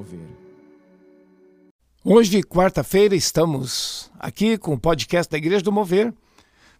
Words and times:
Mover. 0.00 0.20
Hoje, 2.02 2.42
quarta-feira, 2.42 3.14
estamos 3.14 4.10
aqui 4.18 4.56
com 4.56 4.72
o 4.72 4.80
podcast 4.80 5.30
da 5.30 5.36
Igreja 5.36 5.62
do 5.62 5.70
Mover, 5.70 6.14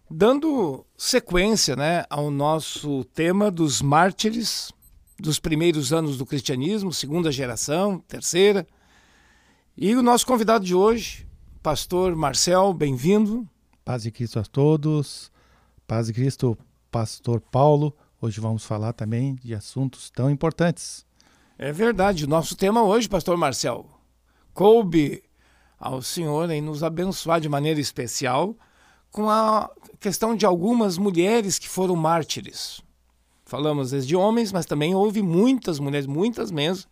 dando 0.09 0.83
sequência 0.97 1.75
né, 1.75 2.03
ao 2.09 2.31
nosso 2.31 3.03
tema 3.13 3.51
dos 3.51 3.79
mártires 3.79 4.73
dos 5.19 5.37
primeiros 5.37 5.93
anos 5.93 6.17
do 6.17 6.25
cristianismo, 6.25 6.91
segunda 6.91 7.31
geração, 7.31 7.99
terceira. 8.07 8.65
E 9.77 9.95
o 9.95 10.01
nosso 10.01 10.25
convidado 10.25 10.65
de 10.65 10.73
hoje, 10.73 11.27
pastor 11.61 12.15
Marcel, 12.15 12.73
bem-vindo. 12.73 13.47
Paz 13.85 14.01
de 14.01 14.09
Cristo 14.09 14.39
a 14.39 14.43
todos. 14.43 15.31
Paz 15.85 16.07
de 16.07 16.13
Cristo, 16.13 16.57
pastor 16.89 17.39
Paulo. 17.39 17.95
Hoje 18.19 18.41
vamos 18.41 18.65
falar 18.65 18.93
também 18.93 19.35
de 19.35 19.53
assuntos 19.53 20.09
tão 20.09 20.27
importantes. 20.27 21.05
É 21.63 21.71
verdade. 21.71 22.25
Nosso 22.25 22.55
tema 22.55 22.81
hoje, 22.81 23.07
pastor 23.07 23.37
Marcel, 23.37 23.85
coube 24.51 25.21
ao 25.79 26.01
senhor 26.01 26.49
em 26.49 26.59
nos 26.59 26.81
abençoar 26.81 27.39
de 27.39 27.47
maneira 27.47 27.79
especial 27.79 28.57
com 29.11 29.29
a 29.29 29.69
questão 29.99 30.35
de 30.35 30.43
algumas 30.43 30.97
mulheres 30.97 31.59
que 31.59 31.69
foram 31.69 31.95
mártires. 31.95 32.81
Falamos 33.45 33.91
desde 33.91 34.15
homens, 34.15 34.51
mas 34.51 34.65
também 34.65 34.95
houve 34.95 35.21
muitas 35.21 35.77
mulheres, 35.77 36.07
muitas 36.07 36.49
mesmo, 36.49 36.89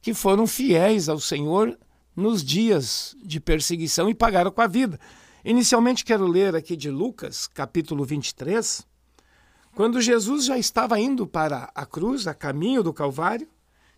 que 0.00 0.14
foram 0.14 0.46
fiéis 0.46 1.08
ao 1.08 1.18
Senhor 1.18 1.76
nos 2.14 2.44
dias 2.44 3.16
de 3.20 3.40
perseguição 3.40 4.08
e 4.08 4.14
pagaram 4.14 4.52
com 4.52 4.60
a 4.60 4.68
vida. 4.68 5.00
Inicialmente 5.44 6.04
quero 6.04 6.28
ler 6.28 6.54
aqui 6.54 6.76
de 6.76 6.92
Lucas, 6.92 7.48
capítulo 7.48 8.04
23, 8.04 8.86
quando 9.74 10.00
Jesus 10.00 10.44
já 10.44 10.56
estava 10.56 10.96
indo 11.00 11.26
para 11.26 11.72
a 11.74 11.84
cruz, 11.84 12.28
a 12.28 12.34
caminho 12.34 12.84
do 12.84 12.92
Calvário, 12.92 13.48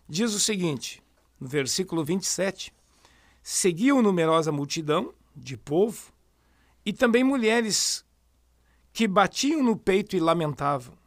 diz 0.09 0.33
o 0.33 0.39
seguinte, 0.39 1.01
no 1.39 1.47
versículo 1.47 2.03
27, 2.03 2.73
seguiam 3.43 4.01
numerosa 4.01 4.51
multidão 4.51 5.13
de 5.35 5.55
povo 5.55 6.11
e 6.83 6.91
também 6.91 7.23
mulheres 7.23 8.03
que 8.91 9.07
batiam 9.07 9.61
no 9.61 9.77
peito 9.77 10.15
e 10.15 10.19
lamentavam. 10.19 10.97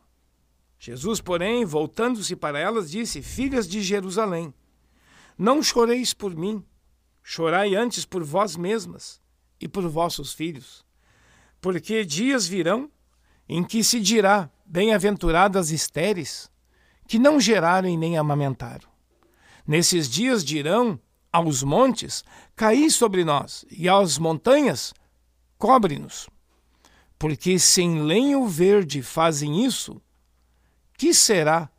Jesus, 0.79 1.21
porém, 1.21 1.65
voltando-se 1.65 2.35
para 2.37 2.59
elas, 2.59 2.91
disse: 2.91 3.21
Filhas 3.23 3.69
de 3.69 3.83
Jerusalém, 3.83 4.55
não 5.37 5.63
choreis 5.63 6.15
por 6.15 6.35
mim, 6.35 6.65
chorai 7.23 7.75
antes 7.75 8.05
por 8.05 8.23
vós 8.23 8.57
mesmas 8.57 9.21
e 9.61 9.69
por 9.69 9.87
vossos 9.89 10.33
filhos. 10.33 10.85
Porque 11.61 12.05
dias 12.05 12.47
virão 12.47 12.91
em 13.49 13.63
que 13.63 13.85
se 13.85 14.01
dirá: 14.01 14.51
Bem-aventuradas 14.65 15.71
estéreis, 15.71 16.51
que 17.07 17.19
não 17.19 17.39
geraram 17.39 17.89
e 17.89 17.97
nem 17.97 18.17
amamentaram. 18.17 18.92
Nesses 19.67 20.09
dias 20.09 20.45
dirão 20.45 20.99
aos 21.33 21.63
montes: 21.63 22.25
Caí 22.55 22.91
sobre 22.91 23.25
nós, 23.25 23.65
e 23.71 23.89
às 23.89 24.19
montanhas: 24.19 24.93
Cobre-nos. 25.59 26.29
Porque 27.19 27.59
se 27.59 27.83
em 27.83 28.03
lenho 28.03 28.47
verde 28.47 29.01
fazem 29.01 29.65
isso, 29.65 30.03
que 30.99 31.15
será 31.15 31.71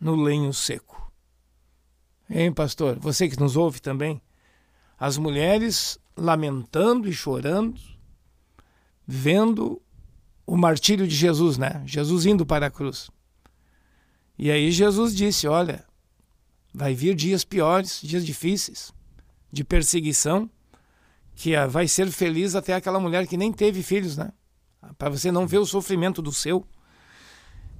no 0.00 0.16
lenho 0.16 0.52
seco? 0.52 1.12
Hein, 2.28 2.52
pastor? 2.52 2.98
Você 2.98 3.28
que 3.28 3.38
nos 3.38 3.56
ouve 3.56 3.80
também. 3.80 4.20
As 4.98 5.16
mulheres 5.16 5.98
lamentando 6.16 7.08
e 7.08 7.12
chorando, 7.12 7.80
vendo 9.06 9.80
o 10.46 10.56
martírio 10.56 11.06
de 11.06 11.14
Jesus, 11.14 11.56
né? 11.56 11.82
Jesus 11.86 12.26
indo 12.26 12.44
para 12.44 12.66
a 12.66 12.70
cruz. 12.70 13.10
E 14.36 14.50
aí 14.50 14.70
Jesus 14.70 15.14
disse: 15.14 15.46
Olha, 15.46 15.84
vai 16.72 16.94
vir 16.94 17.14
dias 17.14 17.44
piores, 17.44 18.00
dias 18.02 18.24
difíceis, 18.24 18.92
de 19.52 19.64
perseguição, 19.64 20.48
que 21.34 21.54
vai 21.68 21.88
ser 21.88 22.10
feliz 22.10 22.54
até 22.54 22.74
aquela 22.74 23.00
mulher 23.00 23.26
que 23.26 23.36
nem 23.36 23.52
teve 23.52 23.82
filhos, 23.82 24.16
né? 24.16 24.30
Para 24.98 25.10
você 25.10 25.32
não 25.32 25.46
ver 25.46 25.58
o 25.58 25.66
sofrimento 25.66 26.20
do 26.22 26.32
seu. 26.32 26.66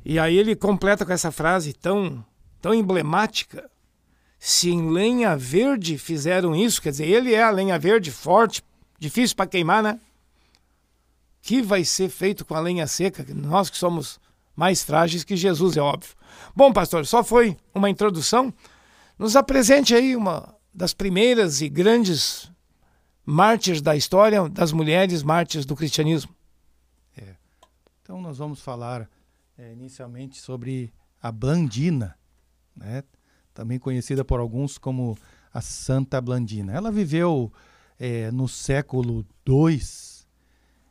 E 0.05 0.19
aí 0.19 0.37
ele 0.37 0.56
completa 0.56 1.05
com 1.05 1.12
essa 1.12 1.31
frase 1.31 1.73
tão, 1.73 2.25
tão 2.61 2.73
emblemática. 2.75 3.71
Se 4.39 4.71
em 4.71 4.91
lenha 4.91 5.37
verde 5.37 5.99
fizeram 5.99 6.57
isso, 6.57 6.81
quer 6.81 6.91
dizer, 6.91 7.07
ele 7.07 7.34
é 7.34 7.43
a 7.43 7.51
lenha 7.51 7.78
verde 7.78 8.11
forte, 8.11 8.62
difícil 8.99 9.37
para 9.37 9.47
queimar, 9.47 9.83
né? 9.83 10.01
Que 11.43 11.61
vai 11.61 11.84
ser 11.84 12.09
feito 12.09 12.45
com 12.45 12.55
a 12.55 12.61
lenha 12.61 12.87
seca? 12.87 13.27
Nós 13.34 13.69
que 13.69 13.77
somos 13.77 14.19
mais 14.57 14.83
frágeis 14.83 15.25
que 15.25 15.37
Jesus, 15.37 15.77
é 15.77 15.81
óbvio. 15.81 16.15
Bom, 16.57 16.72
pastor, 16.72 17.07
só 17.07 17.22
foi 17.22 17.57
uma 17.75 17.91
introdução. 17.91 18.53
Nos 19.21 19.37
apresente 19.37 19.95
aí 19.95 20.17
uma 20.17 20.57
das 20.73 20.95
primeiras 20.95 21.61
e 21.61 21.69
grandes 21.69 22.51
mártires 23.23 23.83
da 23.83 23.95
história, 23.95 24.49
das 24.49 24.73
mulheres 24.73 25.23
mártires 25.23 25.67
do 25.67 25.77
cristianismo. 25.77 26.35
É. 27.15 27.35
Então 28.01 28.19
nós 28.19 28.39
vamos 28.39 28.63
falar 28.63 29.07
é, 29.59 29.75
inicialmente 29.75 30.41
sobre 30.41 30.91
a 31.21 31.31
Blandina, 31.31 32.17
né? 32.75 33.05
também 33.53 33.79
conhecida 33.79 34.25
por 34.25 34.41
alguns 34.41 34.79
como 34.79 35.19
a 35.53 35.61
Santa 35.61 36.19
Blandina. 36.19 36.73
Ela 36.73 36.91
viveu 36.91 37.53
é, 37.99 38.31
no 38.31 38.49
século 38.49 39.27
II, 39.47 39.83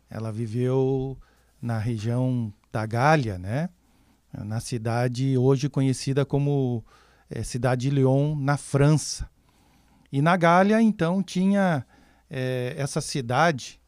ela 0.08 0.32
viveu 0.32 1.18
na 1.60 1.80
região 1.80 2.54
da 2.72 2.86
Gália, 2.86 3.40
né? 3.40 3.72
na 4.32 4.60
cidade 4.60 5.36
hoje 5.36 5.68
conhecida 5.68 6.24
como 6.24 6.86
é, 7.30 7.44
cidade 7.44 7.90
de 7.90 7.96
Lyon, 7.96 8.36
na 8.36 8.58
França. 8.58 9.30
E 10.12 10.22
na 10.22 10.36
Gália, 10.36 10.82
então, 10.82 11.22
tinha 11.22 11.86
é, 12.30 12.74
essa 12.78 13.02
cidade 13.02 13.80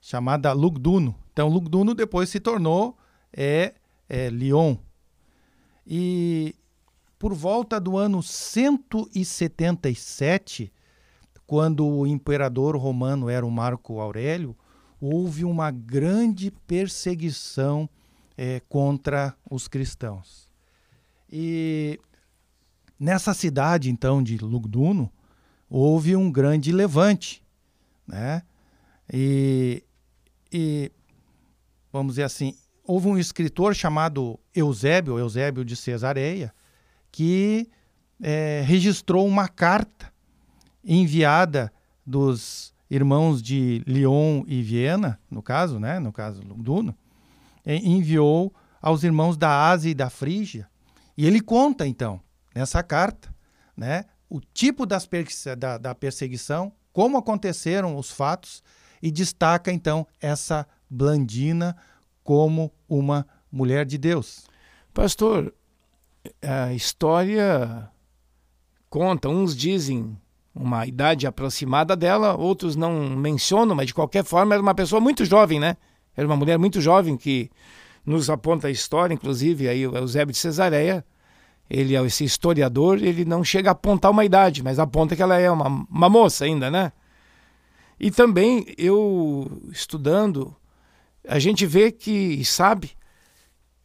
chamada 0.00 0.52
Lugduno. 0.52 1.14
Então, 1.32 1.48
Lugduno 1.48 1.94
depois 1.94 2.28
se 2.28 2.40
tornou 2.40 2.98
é, 3.32 3.74
é, 4.08 4.28
Lyon. 4.28 4.76
E 5.86 6.56
por 7.18 7.34
volta 7.34 7.80
do 7.80 7.96
ano 7.96 8.22
177, 8.22 10.72
quando 11.46 11.86
o 11.86 12.06
imperador 12.06 12.76
romano 12.76 13.28
era 13.28 13.44
o 13.46 13.50
Marco 13.50 14.00
Aurélio, 14.00 14.56
houve 15.00 15.44
uma 15.44 15.70
grande 15.70 16.50
perseguição 16.66 17.88
é, 18.36 18.60
contra 18.68 19.34
os 19.50 19.66
cristãos. 19.66 20.46
E 21.30 21.98
nessa 22.98 23.32
cidade, 23.32 23.90
então, 23.90 24.22
de 24.22 24.38
Lugduno, 24.38 25.10
houve 25.68 26.16
um 26.16 26.30
grande 26.30 26.72
levante, 26.72 27.42
né? 28.06 28.42
E, 29.12 29.82
e 30.52 30.90
vamos 31.92 32.12
dizer 32.14 32.24
assim, 32.24 32.54
houve 32.84 33.08
um 33.08 33.18
escritor 33.18 33.74
chamado 33.74 34.38
Eusébio, 34.54 35.18
Eusébio 35.18 35.64
de 35.64 35.76
Cesareia, 35.76 36.52
que 37.12 37.68
é, 38.20 38.62
registrou 38.66 39.26
uma 39.26 39.48
carta 39.48 40.12
enviada 40.84 41.72
dos 42.04 42.74
irmãos 42.90 43.42
de 43.42 43.82
Lyon 43.86 44.42
e 44.46 44.62
Viena, 44.62 45.20
no 45.30 45.42
caso, 45.42 45.78
né, 45.78 45.98
no 45.98 46.12
caso 46.12 46.40
Duno, 46.42 46.96
enviou 47.66 48.54
aos 48.80 49.04
irmãos 49.04 49.36
da 49.36 49.68
Ásia 49.68 49.90
e 49.90 49.94
da 49.94 50.08
Frígia. 50.08 50.66
E 51.16 51.26
ele 51.26 51.40
conta, 51.40 51.86
então, 51.86 52.20
nessa 52.58 52.82
carta, 52.82 53.32
né, 53.76 54.04
o 54.28 54.40
tipo 54.40 54.84
das 54.84 55.08
da, 55.56 55.78
da 55.78 55.94
perseguição, 55.94 56.72
como 56.92 57.16
aconteceram 57.16 57.96
os 57.96 58.10
fatos, 58.10 58.62
e 59.00 59.12
destaca, 59.12 59.70
então, 59.70 60.04
essa 60.20 60.66
Blandina 60.90 61.76
como 62.24 62.72
uma 62.88 63.24
mulher 63.50 63.86
de 63.86 63.96
Deus. 63.96 64.44
Pastor, 64.92 65.54
a 66.42 66.72
história 66.74 67.88
conta, 68.90 69.28
uns 69.28 69.56
dizem 69.56 70.18
uma 70.52 70.84
idade 70.84 71.28
aproximada 71.28 71.94
dela, 71.94 72.36
outros 72.36 72.74
não 72.74 73.08
mencionam, 73.10 73.76
mas 73.76 73.86
de 73.86 73.94
qualquer 73.94 74.24
forma 74.24 74.54
era 74.54 74.62
uma 74.62 74.74
pessoa 74.74 75.00
muito 75.00 75.24
jovem, 75.24 75.60
né? 75.60 75.76
Era 76.16 76.26
uma 76.26 76.36
mulher 76.36 76.58
muito 76.58 76.80
jovem 76.80 77.16
que 77.16 77.48
nos 78.04 78.28
aponta 78.28 78.66
a 78.66 78.70
história, 78.70 79.14
inclusive 79.14 79.68
aí 79.68 79.86
o 79.86 79.96
Eusébio 79.96 80.32
de 80.32 80.38
Cesareia, 80.38 81.04
ele 81.68 81.96
é 81.96 82.04
esse 82.04 82.24
historiador, 82.24 83.02
ele 83.02 83.24
não 83.24 83.44
chega 83.44 83.70
a 83.70 83.72
apontar 83.72 84.10
uma 84.10 84.24
idade, 84.24 84.62
mas 84.62 84.78
aponta 84.78 85.14
que 85.14 85.22
ela 85.22 85.38
é 85.38 85.50
uma, 85.50 85.66
uma 85.66 86.08
moça 86.08 86.44
ainda, 86.44 86.70
né? 86.70 86.92
E 88.00 88.10
também 88.10 88.66
eu 88.76 89.60
estudando 89.70 90.56
a 91.28 91.38
gente 91.38 91.66
vê 91.66 91.92
que 91.92 92.42
sabe 92.44 92.92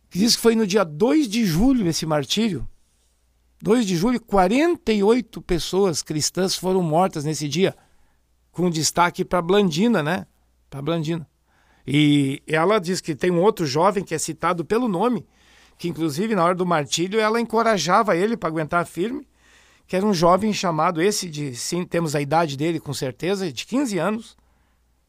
que 0.09 0.17
diz 0.17 0.35
que 0.35 0.41
foi 0.41 0.55
no 0.55 0.65
dia 0.65 0.85
2 0.85 1.27
de 1.27 1.45
julho 1.45 1.87
esse 1.87 2.05
martírio. 2.05 2.67
2 3.61 3.85
de 3.85 3.95
julho, 3.95 4.21
48 4.21 5.41
pessoas 5.41 6.01
cristãs 6.01 6.55
foram 6.55 6.81
mortas 6.81 7.25
nesse 7.25 7.47
dia, 7.47 7.75
com 8.51 8.69
destaque 8.69 9.25
para 9.25 9.41
Blandina, 9.41 10.03
né? 10.03 10.25
Para 10.69 10.81
Blandina. 10.81 11.27
E 11.85 12.41
ela 12.47 12.79
diz 12.79 13.01
que 13.01 13.15
tem 13.15 13.31
um 13.31 13.41
outro 13.41 13.65
jovem 13.65 14.03
que 14.03 14.13
é 14.13 14.17
citado 14.17 14.63
pelo 14.63 14.87
nome, 14.87 15.25
que 15.77 15.87
inclusive 15.87 16.35
na 16.35 16.43
hora 16.43 16.55
do 16.55 16.65
martírio 16.65 17.19
ela 17.19 17.39
encorajava 17.39 18.15
ele 18.15 18.37
para 18.37 18.49
aguentar 18.49 18.85
firme, 18.85 19.27
que 19.87 19.95
era 19.95 20.05
um 20.05 20.13
jovem 20.13 20.53
chamado, 20.53 21.01
esse 21.01 21.29
de, 21.29 21.55
sim, 21.55 21.85
temos 21.85 22.15
a 22.15 22.21
idade 22.21 22.55
dele 22.55 22.79
com 22.79 22.93
certeza, 22.93 23.51
de 23.51 23.65
15 23.65 23.97
anos, 23.97 24.37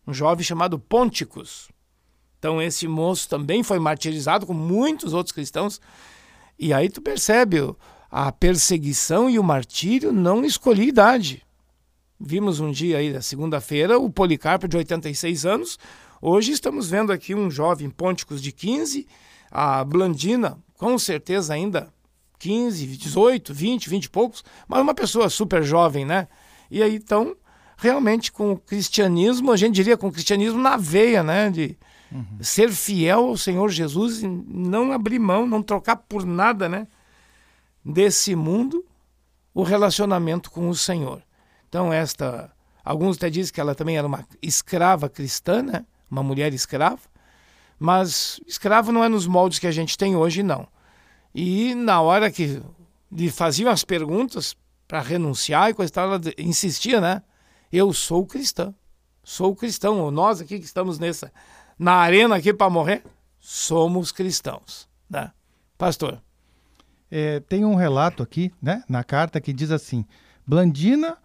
um 0.06 0.12
jovem 0.12 0.44
chamado 0.44 0.78
Ponticus. 0.78 1.68
Então 2.38 2.60
esse 2.60 2.86
moço 2.86 3.28
também 3.28 3.62
foi 3.62 3.78
martirizado 3.78 4.46
com 4.46 4.52
muitos 4.52 5.14
outros 5.14 5.32
cristãos. 5.32 5.80
E 6.58 6.72
aí 6.72 6.90
tu 6.90 7.00
percebe, 7.00 7.58
a 8.10 8.30
perseguição 8.30 9.28
e 9.30 9.38
o 9.38 9.42
martírio 9.42 10.12
não 10.12 10.44
escolhi 10.44 10.88
idade. 10.88 11.42
Vimos 12.20 12.60
um 12.60 12.70
dia 12.70 12.98
aí, 12.98 13.12
na 13.12 13.20
segunda-feira, 13.20 13.98
o 13.98 14.08
Policarpo 14.08 14.68
de 14.68 14.76
86 14.76 15.44
anos. 15.44 15.78
Hoje 16.22 16.52
estamos 16.52 16.88
vendo 16.88 17.12
aqui 17.12 17.34
um 17.34 17.50
jovem 17.50 17.90
Ponticus 17.90 18.40
de 18.40 18.52
15, 18.52 19.06
a 19.50 19.84
Blandina, 19.84 20.58
com 20.78 20.98
certeza 20.98 21.54
ainda 21.54 21.92
15, 22.38 22.86
18, 22.86 23.54
20, 23.54 23.88
20 23.88 24.04
e 24.04 24.10
poucos, 24.10 24.44
mas 24.68 24.80
uma 24.80 24.94
pessoa 24.94 25.30
super 25.30 25.62
jovem, 25.62 26.04
né? 26.04 26.28
E 26.70 26.82
aí, 26.82 26.96
então, 26.96 27.36
realmente 27.76 28.30
com 28.30 28.52
o 28.52 28.58
cristianismo, 28.58 29.50
a 29.50 29.56
gente 29.56 29.74
diria 29.74 29.96
com 29.96 30.08
o 30.08 30.12
cristianismo 30.12 30.60
na 30.60 30.76
veia, 30.76 31.22
né? 31.22 31.50
De 31.50 31.78
uhum. 32.12 32.38
ser 32.40 32.70
fiel 32.70 33.26
ao 33.26 33.36
Senhor 33.36 33.68
Jesus 33.70 34.22
e 34.22 34.28
não 34.28 34.92
abrir 34.92 35.18
mão, 35.18 35.46
não 35.46 35.62
trocar 35.62 35.96
por 35.96 36.26
nada, 36.26 36.68
né? 36.68 36.86
Desse 37.84 38.34
mundo, 38.34 38.84
o 39.54 39.62
relacionamento 39.62 40.50
com 40.50 40.68
o 40.68 40.74
Senhor. 40.74 41.22
Então, 41.68 41.92
esta. 41.92 42.50
Alguns 42.84 43.16
até 43.16 43.30
dizem 43.30 43.54
que 43.54 43.60
ela 43.60 43.74
também 43.74 43.96
era 43.96 44.06
uma 44.06 44.26
escrava 44.42 45.08
cristã, 45.08 45.62
né? 45.62 45.86
Uma 46.10 46.22
mulher 46.22 46.52
escrava. 46.52 47.00
Mas 47.78 48.40
escravo 48.46 48.92
não 48.92 49.04
é 49.04 49.08
nos 49.08 49.26
moldes 49.26 49.58
que 49.58 49.66
a 49.66 49.72
gente 49.72 49.98
tem 49.98 50.16
hoje, 50.16 50.42
não. 50.42 50.66
E 51.34 51.74
na 51.74 52.00
hora 52.00 52.30
que 52.30 52.62
lhe 53.10 53.30
faziam 53.30 53.70
as 53.70 53.84
perguntas 53.84 54.56
para 54.86 55.00
renunciar 55.00 55.70
e 55.70 55.74
coisa 55.74 55.92
tal, 55.92 56.06
ela 56.06 56.20
insistia, 56.38 57.00
né? 57.00 57.22
Eu 57.72 57.92
sou 57.92 58.24
cristã. 58.26 58.74
Sou 59.22 59.54
cristão. 59.56 60.10
Nós 60.10 60.40
aqui 60.40 60.58
que 60.58 60.64
estamos 60.64 60.98
nessa 60.98 61.32
na 61.78 61.94
arena 61.94 62.36
aqui 62.36 62.52
para 62.52 62.70
morrer, 62.70 63.02
somos 63.40 64.12
cristãos, 64.12 64.88
né? 65.08 65.32
Pastor. 65.76 66.22
É, 67.10 67.40
tem 67.40 67.64
um 67.64 67.74
relato 67.74 68.22
aqui, 68.22 68.52
né, 68.60 68.82
na 68.88 69.04
carta 69.04 69.40
que 69.40 69.52
diz 69.52 69.70
assim: 69.70 70.04
Blandina 70.46 71.18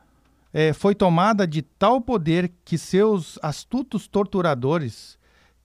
é, 0.54 0.74
foi 0.74 0.94
tomada 0.96 1.48
de 1.48 1.62
tal 1.62 2.01
poder 2.01 2.51
que 2.66 2.78
seus 2.78 3.38
astutos 3.42 4.07
torturadores, 4.07 5.18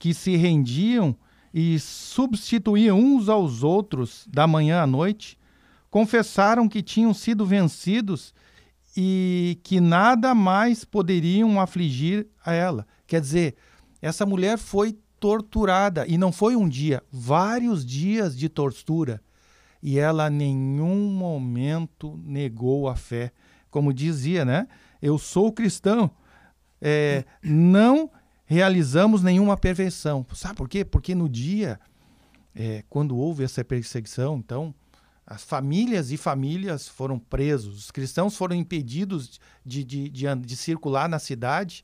que 0.05 0.13
se 0.13 0.35
rendiam 0.35 1.15
e 1.51 1.79
substituíam 1.79 2.99
uns 2.99 3.27
aos 3.27 3.63
outros 3.63 4.27
da 4.31 4.45
manhã 4.45 4.83
à 4.83 4.85
noite, 4.85 5.35
confessaram 5.89 6.69
que 6.69 6.83
tinham 6.83 7.11
sido 7.11 7.43
vencidos 7.43 8.31
e 8.95 9.57
que 9.63 9.79
nada 9.79 10.35
mais 10.35 10.85
poderiam 10.85 11.59
afligir 11.59 12.27
a 12.45 12.53
ela. 12.53 12.85
Quer 13.07 13.19
dizer, 13.19 13.55
essa 13.99 14.27
mulher 14.27 14.59
foi 14.59 14.95
torturada 15.19 16.05
e 16.05 16.19
não 16.19 16.31
foi 16.31 16.55
um 16.55 16.69
dia, 16.69 17.01
vários 17.11 17.83
dias 17.83 18.37
de 18.37 18.47
tortura. 18.47 19.19
E 19.81 19.97
ela 19.97 20.29
nenhum 20.29 21.09
momento 21.09 22.15
negou 22.23 22.87
a 22.87 22.95
fé. 22.95 23.31
Como 23.71 23.91
dizia, 23.91 24.45
né? 24.45 24.67
Eu 25.01 25.17
sou 25.17 25.51
cristão. 25.51 26.11
É, 26.79 27.25
não 27.41 28.11
realizamos 28.45 29.23
nenhuma 29.23 29.57
perfeição. 29.57 30.25
Sabe 30.33 30.55
por 30.55 30.69
quê? 30.69 30.85
Porque 30.85 31.15
no 31.15 31.27
dia, 31.27 31.79
é, 32.55 32.83
quando 32.89 33.17
houve 33.17 33.43
essa 33.43 33.63
perseguição, 33.63 34.37
então, 34.37 34.73
as 35.25 35.43
famílias 35.43 36.11
e 36.11 36.17
famílias 36.17 36.87
foram 36.87 37.17
presos, 37.17 37.77
os 37.77 37.91
cristãos 37.91 38.37
foram 38.37 38.55
impedidos 38.55 39.39
de, 39.65 39.83
de, 39.83 40.09
de, 40.09 40.35
de 40.35 40.55
circular 40.55 41.09
na 41.09 41.17
cidade, 41.17 41.83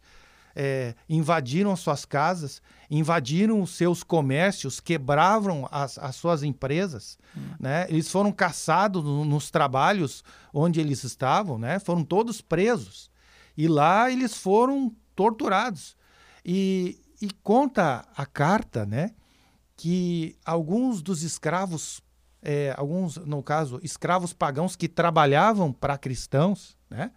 é, 0.56 0.94
invadiram 1.10 1.72
as 1.72 1.80
suas 1.80 2.06
casas, 2.06 2.62
invadiram 2.90 3.62
os 3.62 3.72
seus 3.72 4.04
comércios, 4.04 4.80
quebravam 4.80 5.68
as, 5.72 5.98
as 5.98 6.16
suas 6.16 6.44
empresas, 6.44 7.18
hum. 7.36 7.42
né? 7.60 7.88
eles 7.90 8.12
foram 8.12 8.32
caçados 8.32 9.04
no, 9.04 9.26
nos 9.26 9.50
trabalhos 9.50 10.24
onde 10.54 10.80
eles 10.80 11.04
estavam, 11.04 11.58
né? 11.58 11.80
foram 11.80 12.04
todos 12.04 12.42
presos. 12.42 13.10
E 13.58 13.68
lá 13.68 14.12
eles 14.12 14.36
foram 14.36 14.94
torturados. 15.16 15.96
E, 16.44 17.00
e 17.22 17.30
conta 17.44 18.08
a 18.16 18.26
carta, 18.26 18.86
né, 18.86 19.14
que 19.78 20.36
alguns 20.46 21.02
dos 21.02 21.24
escravos, 21.24 22.02
é, 22.42 22.74
alguns, 22.78 23.18
no 23.18 23.44
caso, 23.44 23.80
escravos 23.84 24.34
pagãos 24.34 24.76
que 24.76 24.88
trabalhavam 24.88 25.72
para 25.72 25.98
cristãos, 25.98 26.78
né, 26.90 27.12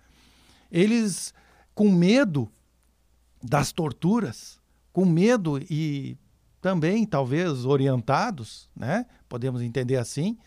eles, 0.70 1.32
com 1.74 1.90
medo 1.90 2.50
das 3.42 3.72
torturas, 3.72 4.58
com 4.92 5.04
medo 5.04 5.58
e 5.70 6.18
também 6.60 7.04
talvez 7.04 7.64
orientados, 7.64 8.70
né, 8.74 9.06
podemos 9.28 9.60
entender 9.60 9.96
assim, 9.96 10.38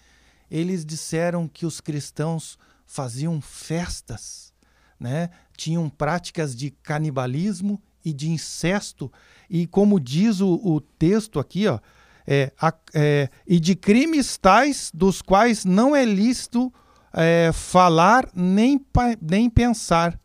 eles 0.49 0.85
disseram 0.85 1.47
que 1.47 1.65
os 1.65 1.81
cristãos 1.81 2.57
faziam 2.85 3.39
festas, 3.41 4.53
né, 4.99 5.29
tinham 5.55 5.89
práticas 5.89 6.55
de 6.55 6.71
canibalismo 6.71 7.81
e 8.07 8.13
de 8.13 8.29
incesto, 8.29 9.11
e 9.49 9.67
como 9.67 9.99
diz 9.99 10.39
o, 10.39 10.55
o 10.63 10.79
texto 10.79 11.39
aqui, 11.39 11.67
ó, 11.67 11.79
é, 12.25 12.53
a, 12.59 12.73
é, 12.93 13.29
e 13.45 13.59
de 13.59 13.75
crimes 13.75 14.37
tais 14.37 14.91
dos 14.93 15.21
quais 15.21 15.65
não 15.65 15.93
é 15.95 16.05
lícito 16.05 16.73
é, 17.13 17.51
falar 17.53 18.29
nem, 18.33 18.79
nem 19.21 19.49
pensar. 19.49 20.17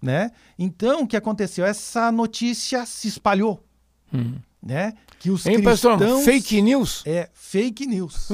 Né? 0.00 0.30
Então, 0.58 1.02
o 1.02 1.06
que 1.06 1.16
aconteceu? 1.16 1.64
Essa 1.64 2.10
notícia 2.12 2.84
se 2.84 3.08
espalhou. 3.08 3.64
Hum. 4.12 4.34
Né? 4.62 4.92
Que 5.18 5.30
os 5.30 5.46
hein, 5.46 5.62
cristãos... 5.62 6.00
Pastor, 6.00 6.22
fake 6.24 6.60
news? 6.60 7.02
É, 7.06 7.30
fake 7.32 7.86
news. 7.86 8.30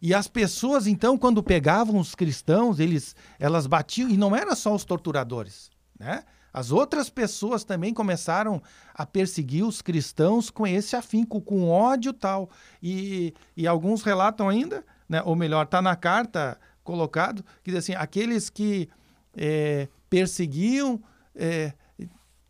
E 0.00 0.14
as 0.14 0.26
pessoas, 0.26 0.86
então, 0.86 1.18
quando 1.18 1.42
pegavam 1.42 1.98
os 1.98 2.14
cristãos, 2.14 2.80
eles, 2.80 3.14
elas 3.38 3.66
batiam, 3.66 4.08
e 4.08 4.16
não 4.16 4.34
era 4.34 4.54
só 4.54 4.74
os 4.74 4.84
torturadores, 4.84 5.70
né? 5.98 6.24
As 6.52 6.70
outras 6.70 7.08
pessoas 7.08 7.64
também 7.64 7.94
começaram 7.94 8.62
a 8.94 9.06
perseguir 9.06 9.64
os 9.64 9.80
cristãos 9.80 10.50
com 10.50 10.66
esse 10.66 10.94
afinco, 10.94 11.40
com 11.40 11.70
ódio 11.70 12.12
tal. 12.12 12.50
E, 12.82 13.32
e 13.56 13.66
alguns 13.66 14.02
relatam 14.02 14.48
ainda, 14.48 14.84
né, 15.08 15.22
ou 15.24 15.34
melhor, 15.34 15.64
está 15.64 15.80
na 15.80 15.96
carta 15.96 16.58
colocado, 16.84 17.44
que 17.62 17.70
diz 17.70 17.78
assim, 17.78 17.94
aqueles 17.94 18.50
que 18.50 18.88
é, 19.36 19.88
perseguiam, 20.10 21.02
é, 21.34 21.72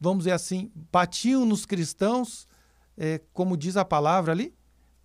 vamos 0.00 0.24
dizer 0.24 0.32
assim, 0.32 0.72
batiam 0.90 1.44
nos 1.44 1.64
cristãos, 1.64 2.48
é, 2.96 3.20
como 3.32 3.56
diz 3.56 3.76
a 3.76 3.84
palavra 3.84 4.32
ali, 4.32 4.54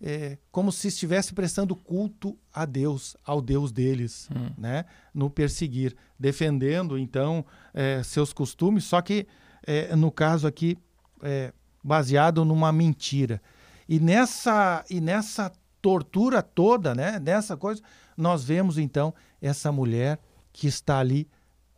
é, 0.00 0.38
como 0.50 0.70
se 0.70 0.88
estivesse 0.88 1.34
prestando 1.34 1.74
culto 1.74 2.38
a 2.52 2.64
Deus, 2.64 3.16
ao 3.24 3.40
Deus 3.40 3.72
deles, 3.72 4.28
hum. 4.34 4.50
né? 4.56 4.84
no 5.12 5.28
perseguir, 5.28 5.96
defendendo 6.18 6.98
então 6.98 7.44
é, 7.74 8.02
seus 8.02 8.32
costumes, 8.32 8.84
só 8.84 9.00
que 9.00 9.26
é, 9.66 9.94
no 9.96 10.10
caso 10.10 10.46
aqui 10.46 10.78
é, 11.22 11.52
baseado 11.82 12.44
numa 12.44 12.72
mentira. 12.72 13.42
E 13.88 13.98
nessa 13.98 14.84
e 14.88 15.00
nessa 15.00 15.52
tortura 15.80 16.42
toda, 16.42 16.94
né? 16.94 17.18
Nessa 17.18 17.56
coisa, 17.56 17.82
nós 18.16 18.44
vemos 18.44 18.78
então 18.78 19.14
essa 19.40 19.72
mulher 19.72 20.18
que 20.52 20.66
está 20.66 20.98
ali 20.98 21.28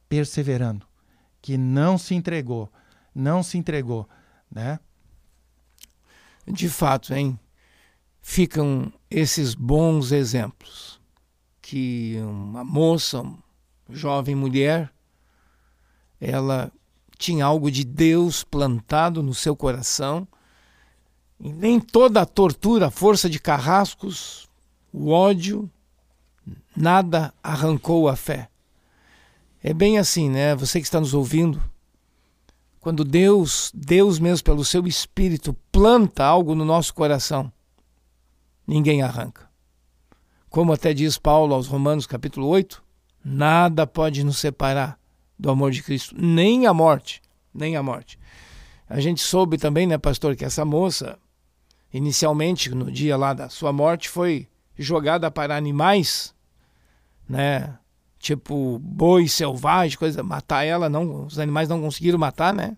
perseverando, 0.09 0.87
que 1.41 1.57
não 1.57 1.97
se 1.97 2.15
entregou, 2.15 2.71
não 3.15 3.43
se 3.43 3.57
entregou, 3.59 4.09
né? 4.51 4.81
De 6.47 6.69
fato, 6.69 7.15
hein? 7.15 7.39
Ficam 8.23 8.93
esses 9.11 9.55
bons 9.55 10.13
exemplos 10.13 11.01
que 11.61 12.17
uma 12.23 12.65
moça, 12.65 13.21
uma 13.21 13.39
jovem 13.91 14.35
mulher, 14.35 14.93
ela 16.21 16.73
tinha 17.17 17.45
algo 17.45 17.71
de 17.71 17.85
Deus 17.85 18.43
plantado 18.43 19.23
no 19.23 19.33
seu 19.33 19.55
coração. 19.55 20.27
E 21.39 21.53
nem 21.53 21.79
toda 21.79 22.23
a 22.23 22.27
tortura, 22.27 22.87
a 22.89 22.91
força 22.91 23.31
de 23.31 23.39
carrascos, 23.39 24.49
o 24.93 25.11
ódio, 25.11 25.71
nada 26.77 27.33
arrancou 27.43 28.09
a 28.09 28.17
fé. 28.17 28.49
É 29.63 29.73
bem 29.73 29.99
assim, 29.99 30.29
né? 30.29 30.55
Você 30.57 30.81
que 30.81 30.87
está 30.87 30.99
nos 30.99 31.15
ouvindo, 31.15 31.63
quando 32.81 33.05
Deus, 33.05 33.71
Deus 33.75 34.19
mesmo 34.19 34.45
pelo 34.45 34.65
seu 34.65 34.87
espírito 34.87 35.55
planta 35.71 36.25
algo 36.25 36.55
no 36.55 36.65
nosso 36.65 36.95
coração, 36.95 37.53
ninguém 38.71 39.03
arranca. 39.03 39.51
Como 40.49 40.73
até 40.73 40.95
diz 40.95 41.19
Paulo 41.19 41.55
aos 41.55 41.67
Romanos, 41.67 42.07
capítulo 42.07 42.47
8, 42.47 42.81
nada 43.25 43.85
pode 43.85 44.23
nos 44.23 44.39
separar 44.39 44.97
do 45.37 45.51
amor 45.51 45.73
de 45.73 45.83
Cristo, 45.83 46.15
nem 46.17 46.69
a 46.69 46.73
morte, 46.73 47.21
nem 47.53 47.77
a 47.77 47.83
morte. 47.83 48.17
A 48.89 49.01
gente 49.01 49.21
soube 49.21 49.59
também, 49.59 49.89
né, 49.89 49.99
pastor, 49.99 50.37
que 50.37 50.45
essa 50.45 50.65
moça, 50.65 51.19
inicialmente, 51.93 52.73
no 52.73 52.93
dia 52.93 53.17
lá 53.17 53.35
da 53.35 53.49
sua 53.49 53.73
morte, 53.73 54.09
foi 54.09 54.47
jogada 54.79 55.33
para 55.33 55.57
animais, 55.57 56.33
né, 57.29 57.77
tipo 58.21 58.79
boi 58.79 59.27
selvagem, 59.27 59.99
coisa, 59.99 60.23
matar 60.23 60.63
ela, 60.65 60.89
não, 60.89 61.25
os 61.25 61.41
animais 61.41 61.69
não 61.69 61.81
conseguiram 61.81 62.19
matar, 62.19 62.55
né? 62.55 62.77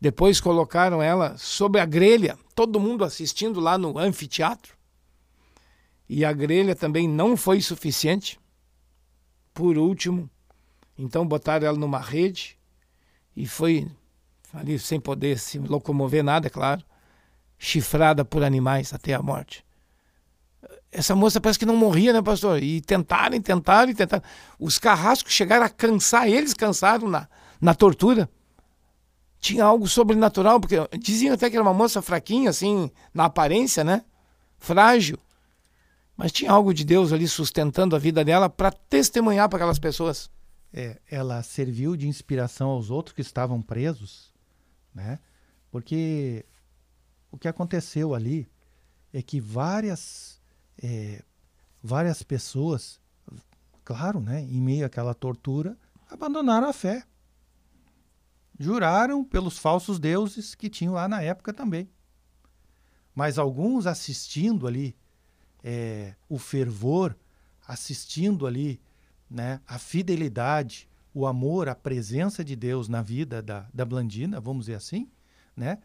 Depois 0.00 0.40
colocaram 0.40 1.00
ela 1.00 1.36
sobre 1.36 1.80
a 1.80 1.86
grelha, 1.86 2.36
todo 2.56 2.80
mundo 2.80 3.04
assistindo 3.04 3.60
lá 3.60 3.78
no 3.78 3.96
anfiteatro. 3.96 4.79
E 6.12 6.24
a 6.24 6.32
grelha 6.32 6.74
também 6.74 7.08
não 7.08 7.36
foi 7.36 7.60
suficiente. 7.60 8.36
Por 9.54 9.78
último, 9.78 10.28
então 10.98 11.24
botaram 11.24 11.68
ela 11.68 11.78
numa 11.78 12.00
rede 12.00 12.58
e 13.36 13.46
foi 13.46 13.88
ali 14.52 14.76
sem 14.76 14.98
poder 14.98 15.38
se 15.38 15.60
locomover 15.60 16.24
nada, 16.24 16.48
é 16.48 16.50
claro, 16.50 16.82
chifrada 17.56 18.24
por 18.24 18.42
animais 18.42 18.92
até 18.92 19.14
a 19.14 19.22
morte. 19.22 19.64
Essa 20.90 21.14
moça 21.14 21.40
parece 21.40 21.60
que 21.60 21.64
não 21.64 21.76
morria, 21.76 22.12
né, 22.12 22.20
pastor? 22.20 22.60
E 22.60 22.80
tentaram, 22.80 23.40
tentaram, 23.40 23.94
tentaram. 23.94 24.24
Os 24.58 24.80
carrascos 24.80 25.32
chegaram 25.32 25.64
a 25.64 25.68
cansar, 25.68 26.28
eles 26.28 26.54
cansaram 26.54 27.08
na, 27.08 27.28
na 27.60 27.72
tortura. 27.72 28.28
Tinha 29.38 29.64
algo 29.64 29.86
sobrenatural, 29.86 30.58
porque 30.58 30.74
diziam 30.98 31.34
até 31.34 31.48
que 31.48 31.54
era 31.54 31.62
uma 31.62 31.72
moça 31.72 32.02
fraquinha, 32.02 32.50
assim, 32.50 32.90
na 33.14 33.26
aparência, 33.26 33.84
né? 33.84 34.04
Frágil. 34.58 35.16
Mas 36.20 36.32
tinha 36.32 36.52
algo 36.52 36.74
de 36.74 36.84
Deus 36.84 37.14
ali 37.14 37.26
sustentando 37.26 37.96
a 37.96 37.98
vida 37.98 38.22
dela 38.22 38.50
para 38.50 38.70
testemunhar 38.70 39.48
para 39.48 39.56
aquelas 39.56 39.78
pessoas. 39.78 40.30
É, 40.70 41.00
ela 41.10 41.42
serviu 41.42 41.96
de 41.96 42.06
inspiração 42.06 42.68
aos 42.68 42.90
outros 42.90 43.14
que 43.14 43.22
estavam 43.22 43.62
presos, 43.62 44.30
né? 44.94 45.18
Porque 45.70 46.44
o 47.30 47.38
que 47.38 47.48
aconteceu 47.48 48.14
ali 48.14 48.46
é 49.14 49.22
que 49.22 49.40
várias 49.40 50.38
é, 50.82 51.22
várias 51.82 52.22
pessoas, 52.22 53.00
claro, 53.82 54.20
né, 54.20 54.42
em 54.42 54.60
meio 54.60 54.84
àquela 54.84 55.14
tortura, 55.14 55.74
abandonaram 56.06 56.68
a 56.68 56.72
fé. 56.74 57.02
Juraram 58.58 59.24
pelos 59.24 59.56
falsos 59.56 59.98
deuses 59.98 60.54
que 60.54 60.68
tinham 60.68 60.92
lá 60.92 61.08
na 61.08 61.22
época 61.22 61.54
também. 61.54 61.88
Mas 63.14 63.38
alguns 63.38 63.86
assistindo 63.86 64.66
ali 64.66 64.94
é, 65.62 66.14
o 66.28 66.38
fervor, 66.38 67.16
assistindo 67.66 68.46
ali 68.46 68.80
né, 69.30 69.60
a 69.66 69.78
fidelidade, 69.78 70.88
o 71.14 71.26
amor, 71.26 71.68
a 71.68 71.74
presença 71.74 72.44
de 72.44 72.54
Deus 72.54 72.88
na 72.88 73.02
vida 73.02 73.42
da, 73.42 73.66
da 73.72 73.84
Blandina, 73.84 74.40
vamos 74.40 74.66
dizer 74.66 74.76
assim, 74.76 75.08
né? 75.56 75.78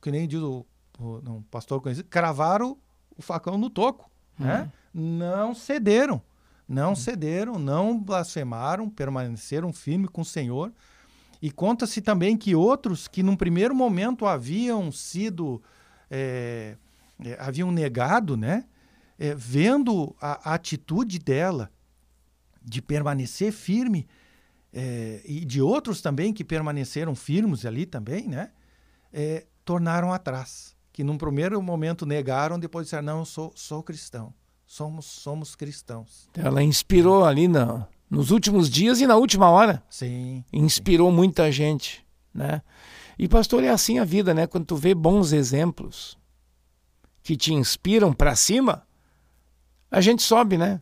Que 0.00 0.10
nem 0.10 0.26
diz 0.26 0.40
o, 0.40 0.66
o 0.98 1.20
não, 1.22 1.42
pastor 1.42 1.80
conhecido, 1.80 2.08
cravaram 2.08 2.76
o 3.16 3.22
facão 3.22 3.56
no 3.56 3.70
toco. 3.70 4.10
Uhum. 4.38 4.46
Né? 4.46 4.72
Não 4.92 5.54
cederam. 5.54 6.22
Não 6.68 6.90
uhum. 6.90 6.96
cederam, 6.96 7.58
não 7.58 7.98
blasfemaram, 7.98 8.90
permaneceram 8.90 9.72
firmes 9.72 10.10
com 10.10 10.22
o 10.22 10.24
Senhor. 10.24 10.72
E 11.40 11.50
conta-se 11.50 12.00
também 12.00 12.36
que 12.36 12.54
outros 12.54 13.06
que 13.06 13.22
num 13.22 13.36
primeiro 13.36 13.74
momento 13.74 14.26
haviam 14.26 14.90
sido, 14.90 15.62
é, 16.10 16.76
é, 17.24 17.36
haviam 17.40 17.70
negado, 17.70 18.36
né? 18.36 18.64
É, 19.18 19.34
vendo 19.34 20.14
a, 20.20 20.50
a, 20.50 20.54
atitude 20.54 21.18
dela 21.18 21.70
de 22.62 22.82
permanecer 22.82 23.52
firme, 23.52 24.06
é, 24.72 25.22
e 25.24 25.44
de 25.44 25.62
outros 25.62 26.02
também 26.02 26.34
que 26.34 26.44
permaneceram 26.44 27.14
firmes 27.14 27.64
ali 27.64 27.86
também, 27.86 28.28
né? 28.28 28.50
É, 29.12 29.46
tornaram 29.64 30.12
atrás 30.12 30.76
que 30.96 31.04
num 31.04 31.18
primeiro 31.18 31.60
momento 31.60 32.06
negaram, 32.06 32.58
depois 32.58 32.86
disseram, 32.86 33.04
não, 33.04 33.18
eu 33.18 33.24
sou, 33.26 33.52
sou 33.54 33.82
cristão. 33.82 34.32
Somos, 34.66 35.04
somos 35.04 35.54
cristãos. 35.54 36.26
Ela 36.34 36.62
inspirou 36.62 37.26
ali 37.26 37.46
na, 37.46 37.86
nos 38.08 38.30
últimos 38.30 38.70
dias 38.70 38.98
e 38.98 39.06
na 39.06 39.14
última 39.14 39.50
hora. 39.50 39.82
Sim. 39.90 40.42
Inspirou 40.50 41.10
sim. 41.10 41.16
muita 41.16 41.52
gente, 41.52 42.02
né? 42.32 42.62
E 43.18 43.28
pastor, 43.28 43.62
é 43.62 43.68
assim 43.68 43.98
a 43.98 44.04
vida, 44.04 44.32
né? 44.32 44.46
Quando 44.46 44.64
tu 44.64 44.74
vê 44.74 44.94
bons 44.94 45.32
exemplos 45.32 46.16
que 47.26 47.36
te 47.36 47.52
inspiram 47.52 48.12
para 48.12 48.36
cima, 48.36 48.86
a 49.90 50.00
gente 50.00 50.22
sobe, 50.22 50.56
né? 50.56 50.80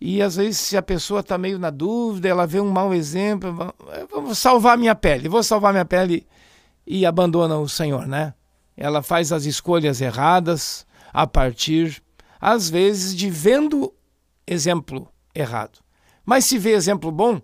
E 0.00 0.22
às 0.22 0.36
vezes, 0.36 0.58
se 0.58 0.76
a 0.76 0.82
pessoa 0.82 1.20
está 1.20 1.38
meio 1.38 1.58
na 1.58 1.70
dúvida, 1.70 2.28
ela 2.28 2.46
vê 2.46 2.60
um 2.60 2.70
mau 2.70 2.92
exemplo, 2.92 3.74
vamos 4.10 4.38
salvar 4.38 4.76
minha 4.76 4.94
pele, 4.94 5.28
vou 5.28 5.42
salvar 5.42 5.72
minha 5.72 5.84
pele 5.84 6.26
e 6.86 7.06
abandona 7.06 7.56
o 7.58 7.68
Senhor, 7.68 8.06
né? 8.06 8.34
ela 8.76 9.02
faz 9.02 9.32
as 9.32 9.46
escolhas 9.46 10.00
erradas 10.00 10.86
a 11.12 11.26
partir, 11.26 12.02
às 12.38 12.68
vezes, 12.68 13.16
de 13.16 13.30
vendo 13.30 13.92
exemplo 14.46 15.08
errado. 15.34 15.78
Mas 16.24 16.44
se 16.44 16.58
vê 16.58 16.72
exemplo 16.72 17.10
bom, 17.10 17.40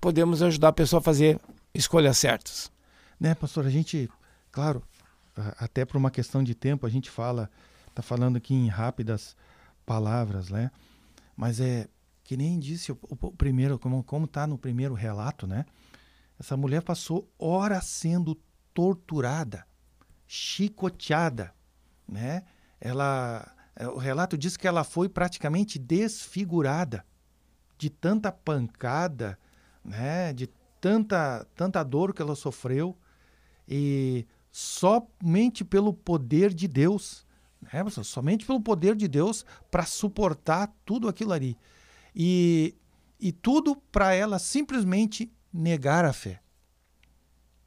podemos 0.00 0.40
ajudar 0.42 0.68
a 0.68 0.72
pessoa 0.72 1.00
a 1.00 1.02
fazer 1.02 1.40
escolhas 1.74 2.16
certas. 2.18 2.70
Né, 3.18 3.34
pastor? 3.34 3.66
A 3.66 3.70
gente, 3.70 4.08
claro, 4.52 4.82
até 5.58 5.84
por 5.84 5.96
uma 5.96 6.10
questão 6.10 6.42
de 6.42 6.54
tempo, 6.54 6.86
a 6.86 6.90
gente 6.90 7.10
fala, 7.10 7.50
está 7.88 8.02
falando 8.02 8.36
aqui 8.36 8.54
em 8.54 8.68
rápidas 8.68 9.36
palavras, 9.86 10.50
né? 10.50 10.70
Mas 11.36 11.60
é 11.60 11.88
que 12.24 12.36
nem 12.36 12.58
disse 12.58 12.92
o, 12.92 12.98
o 13.08 13.32
primeiro, 13.32 13.78
como 13.78 14.02
como 14.04 14.26
está 14.26 14.46
no 14.46 14.58
primeiro 14.58 14.94
relato, 14.94 15.46
né? 15.46 15.64
Essa 16.38 16.56
mulher 16.56 16.82
passou 16.82 17.30
horas 17.38 17.84
sendo 17.86 18.34
torturada 18.74 19.66
chicoteada, 20.28 21.54
né? 22.06 22.44
Ela, 22.78 23.50
é, 23.74 23.88
o 23.88 23.96
relato 23.96 24.36
diz 24.36 24.56
que 24.56 24.68
ela 24.68 24.84
foi 24.84 25.08
praticamente 25.08 25.78
desfigurada 25.78 27.04
de 27.78 27.88
tanta 27.88 28.30
pancada, 28.30 29.38
né? 29.82 30.32
De 30.34 30.48
tanta 30.80 31.46
tanta 31.56 31.82
dor 31.82 32.12
que 32.12 32.20
ela 32.20 32.36
sofreu 32.36 32.96
e 33.66 34.26
somente 34.58 35.64
pelo 35.64 35.94
poder 35.94 36.52
de 36.52 36.66
Deus, 36.66 37.24
né? 37.62 37.88
Somente 38.02 38.44
pelo 38.44 38.60
poder 38.60 38.96
de 38.96 39.06
Deus 39.06 39.46
para 39.70 39.86
suportar 39.86 40.74
tudo 40.84 41.06
aquilo 41.06 41.32
ali. 41.32 41.56
E, 42.12 42.74
e 43.20 43.30
tudo 43.30 43.76
para 43.76 44.12
ela 44.14 44.36
simplesmente 44.40 45.32
negar 45.52 46.04
a 46.04 46.12
fé. 46.12 46.40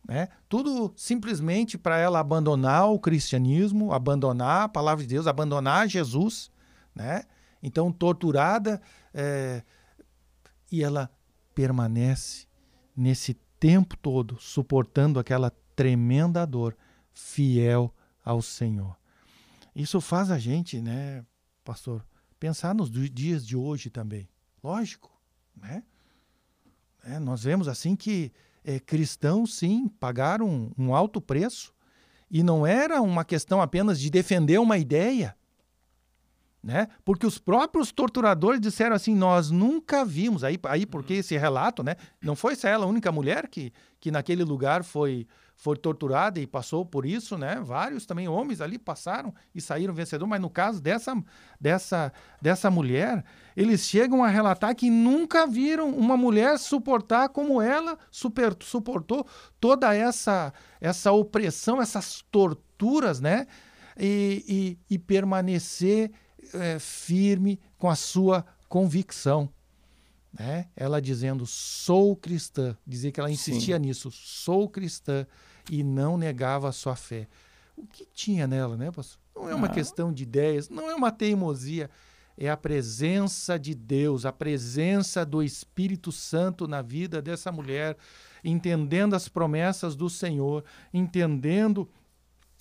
Né? 0.06 0.28
Tudo 0.50 0.92
simplesmente 0.98 1.78
para 1.78 1.98
ela 1.98 2.20
abandonar 2.20 2.92
o 2.92 3.00
cristianismo, 3.00 3.94
abandonar 3.94 4.64
a 4.64 4.70
palavra 4.70 5.02
de 5.02 5.14
Deus, 5.14 5.28
abandonar 5.28 5.88
Jesus. 5.88 6.52
Né? 6.94 7.24
Então, 7.64 7.90
torturada, 7.90 8.82
é, 9.14 9.64
e 10.70 10.84
ela 10.84 11.10
permanece 11.56 12.48
nesse 12.98 13.36
tempo 13.58 13.96
todo 13.96 14.38
suportando 14.42 15.20
aquela 15.20 15.54
tremenda 15.82 16.46
dor, 16.46 16.78
fiel 17.12 17.92
ao 18.24 18.40
Senhor. 18.40 18.96
Isso 19.76 20.00
faz 20.00 20.30
a 20.30 20.38
gente, 20.38 20.80
né, 20.80 21.26
pastor, 21.64 22.06
pensar 22.40 22.76
nos 22.76 22.92
dias 22.92 23.44
de 23.44 23.58
hoje 23.58 23.90
também. 23.90 24.30
Lógico, 24.64 25.12
né? 25.60 25.82
É, 27.04 27.18
nós 27.18 27.44
vemos 27.44 27.68
assim 27.68 27.96
que 27.96 28.32
é, 28.64 28.80
cristãos, 28.80 29.56
sim, 29.56 29.88
pagaram 29.88 30.72
um 30.78 30.94
alto 30.94 31.20
preço. 31.20 31.74
E 32.30 32.44
não 32.44 32.68
era 32.68 33.02
uma 33.02 33.26
questão 33.26 33.60
apenas 33.60 34.00
de 34.00 34.12
defender 34.12 34.60
uma 34.60 34.78
ideia, 34.78 35.36
né? 36.62 36.90
Porque 37.04 37.26
os 37.26 37.40
próprios 37.40 37.92
torturadores 37.92 38.62
disseram 38.62 38.96
assim: 38.96 39.16
nós 39.16 39.50
nunca 39.50 40.06
vimos. 40.06 40.44
Aí, 40.44 40.60
aí 40.66 40.86
porque 40.86 41.16
esse 41.16 41.36
relato, 41.38 41.82
né? 41.82 41.96
Não 42.22 42.36
foi 42.36 42.56
ela 42.64 42.86
a 42.86 42.88
única 42.88 43.12
mulher 43.12 43.48
que, 43.48 43.74
que 44.00 44.12
naquele 44.12 44.44
lugar 44.44 44.84
foi, 44.84 45.28
foi 45.62 45.78
torturada 45.78 46.40
e 46.40 46.48
passou 46.48 46.84
por 46.84 47.06
isso, 47.06 47.38
né? 47.38 47.62
Vários 47.64 48.04
também 48.04 48.28
homens 48.28 48.62
ali 48.62 48.80
passaram 48.80 49.32
e 49.54 49.62
saíram 49.62 49.94
vencedor, 49.94 50.26
mas 50.26 50.42
no 50.42 50.50
caso 50.50 50.82
dessa, 50.82 51.14
dessa, 51.60 52.12
dessa 52.42 52.72
mulher, 52.72 53.24
eles 53.56 53.82
chegam 53.82 54.24
a 54.24 54.28
relatar 54.28 54.76
que 54.76 54.90
nunca 54.90 55.46
viram 55.46 55.92
uma 55.92 56.18
mulher 56.18 56.58
suportar 56.58 57.30
como 57.30 57.62
ela 57.62 57.96
super, 58.10 58.58
suportou 58.62 59.24
toda 59.60 59.94
essa, 59.94 60.52
essa 60.80 61.12
opressão, 61.12 61.80
essas 61.80 62.24
torturas, 62.32 63.22
né? 63.22 63.46
e, 63.96 64.78
e, 64.90 64.96
e 64.96 64.98
permanecer 64.98 66.12
é, 66.56 66.80
firme 66.80 67.60
com 67.78 67.88
a 67.88 67.96
sua 67.96 68.44
convicção. 68.68 69.48
Né? 70.34 70.70
Ela 70.76 71.00
dizendo, 71.00 71.46
sou 71.46 72.16
cristã. 72.16 72.76
Dizia 72.88 73.12
que 73.12 73.20
ela 73.20 73.30
insistia 73.30 73.76
Sim. 73.76 73.82
nisso, 73.84 74.10
sou 74.12 74.68
cristã, 74.68 75.28
e 75.70 75.84
não 75.84 76.18
negava 76.18 76.70
a 76.70 76.72
sua 76.72 76.96
fé. 76.96 77.28
O 77.76 77.86
que 77.86 78.06
tinha 78.06 78.48
nela, 78.48 78.78
né, 78.78 78.92
pastor? 78.92 79.20
Não 79.36 79.50
é 79.50 79.56
uma 79.56 79.68
não. 79.68 79.74
questão 79.74 80.14
de 80.14 80.24
ideias, 80.24 80.70
não 80.70 80.90
é 80.90 80.96
uma 80.96 81.12
teimosia. 81.12 81.90
É 82.38 82.50
a 82.50 82.58
presença 82.58 83.60
de 83.60 83.76
Deus, 83.76 84.26
a 84.26 84.32
presença 84.32 85.26
do 85.26 85.44
Espírito 85.44 86.12
Santo 86.12 86.68
na 86.68 86.82
vida 86.82 87.22
dessa 87.22 87.52
mulher, 87.52 87.98
entendendo 88.44 89.16
as 89.16 89.28
promessas 89.28 89.96
do 89.96 90.10
Senhor, 90.10 90.64
entendendo 90.94 91.88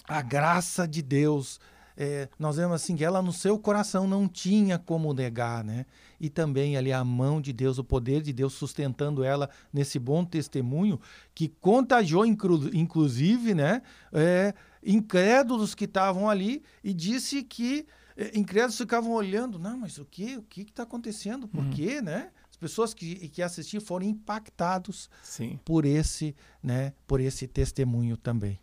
a 0.06 0.20
graça 0.20 0.86
de 0.86 1.00
Deus 1.02 1.60
é, 1.96 2.28
nós 2.38 2.56
vemos 2.56 2.74
assim 2.74 2.96
que 2.96 3.04
ela 3.04 3.20
no 3.20 3.32
seu 3.32 3.58
coração 3.58 4.06
não 4.06 4.28
tinha 4.28 4.78
como 4.78 5.12
negar, 5.12 5.64
né? 5.64 5.86
E 6.20 6.28
também 6.28 6.76
ali 6.76 6.92
a 6.92 7.04
mão 7.04 7.40
de 7.40 7.52
Deus, 7.52 7.78
o 7.78 7.84
poder 7.84 8.22
de 8.22 8.32
Deus 8.32 8.54
sustentando 8.54 9.22
ela 9.22 9.50
nesse 9.72 9.98
bom 9.98 10.24
testemunho 10.24 11.00
que 11.34 11.48
contagiou 11.48 12.24
inclu 12.24 12.70
inclusive, 12.74 13.54
né? 13.54 13.82
É, 14.12 14.54
incrédulos 14.84 15.74
que 15.74 15.84
estavam 15.84 16.28
ali 16.28 16.62
e 16.82 16.94
disse 16.94 17.42
que 17.42 17.86
é, 18.16 18.36
incrédulos 18.38 18.76
ficavam 18.76 19.12
olhando, 19.12 19.58
não, 19.58 19.78
mas 19.78 19.98
o 19.98 20.04
que, 20.04 20.36
o 20.36 20.42
que 20.42 20.62
está 20.62 20.82
acontecendo? 20.82 21.48
Por 21.48 21.64
uhum. 21.64 21.70
quê, 21.70 22.00
né? 22.00 22.30
As 22.50 22.56
pessoas 22.56 22.92
que, 22.92 23.28
que 23.28 23.42
assistiam 23.42 23.80
foram 23.80 24.06
impactados 24.06 25.08
Sim. 25.22 25.58
por 25.64 25.84
esse, 25.84 26.34
né? 26.62 26.92
Por 27.06 27.20
esse 27.20 27.46
testemunho 27.46 28.16
também. 28.16 28.58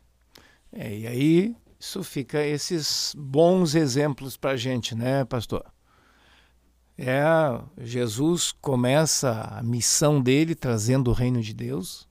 É, 0.71 0.97
e 0.97 1.07
aí 1.07 1.55
isso 1.79 2.03
fica 2.03 2.43
esses 2.43 3.13
bons 3.17 3.75
exemplos 3.75 4.35
para 4.35 4.51
a 4.51 4.57
gente, 4.57 4.95
né, 4.95 5.23
pastor? 5.25 5.65
É, 6.97 7.23
Jesus 7.79 8.51
começa 8.51 9.41
a 9.41 9.61
missão 9.61 10.19
dele 10.19 10.55
trazendo 10.55 11.11
o 11.11 11.13
reino 11.13 11.41
de 11.41 11.53
Deus 11.53 12.07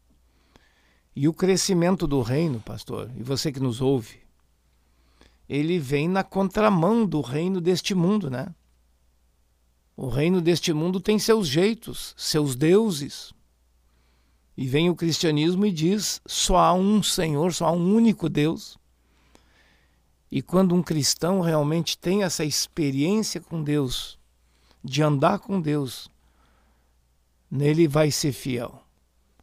e 1.14 1.26
o 1.26 1.32
crescimento 1.32 2.06
do 2.06 2.22
reino, 2.22 2.60
pastor, 2.60 3.10
e 3.16 3.22
você 3.22 3.50
que 3.50 3.58
nos 3.58 3.80
ouve, 3.80 4.20
ele 5.48 5.78
vem 5.78 6.08
na 6.08 6.22
contramão 6.22 7.04
do 7.04 7.20
reino 7.20 7.60
deste 7.60 7.94
mundo, 7.94 8.30
né? 8.30 8.54
O 9.96 10.08
reino 10.08 10.42
deste 10.42 10.72
mundo 10.72 11.00
tem 11.00 11.18
seus 11.18 11.48
jeitos, 11.48 12.14
seus 12.16 12.54
deuses. 12.54 13.32
E 14.56 14.66
vem 14.66 14.90
o 14.90 14.94
cristianismo 14.94 15.64
e 15.64 15.72
diz: 15.72 16.20
só 16.26 16.58
há 16.58 16.74
um 16.74 17.02
Senhor, 17.02 17.52
só 17.54 17.66
há 17.66 17.72
um 17.72 17.94
único 17.94 18.28
Deus. 18.28 18.78
E 20.30 20.42
quando 20.42 20.74
um 20.74 20.82
cristão 20.82 21.40
realmente 21.40 21.96
tem 21.96 22.22
essa 22.22 22.44
experiência 22.44 23.40
com 23.40 23.62
Deus, 23.62 24.18
de 24.82 25.02
andar 25.02 25.38
com 25.38 25.60
Deus, 25.60 26.10
nele 27.50 27.86
vai 27.86 28.10
ser 28.10 28.32
fiel. 28.32 28.82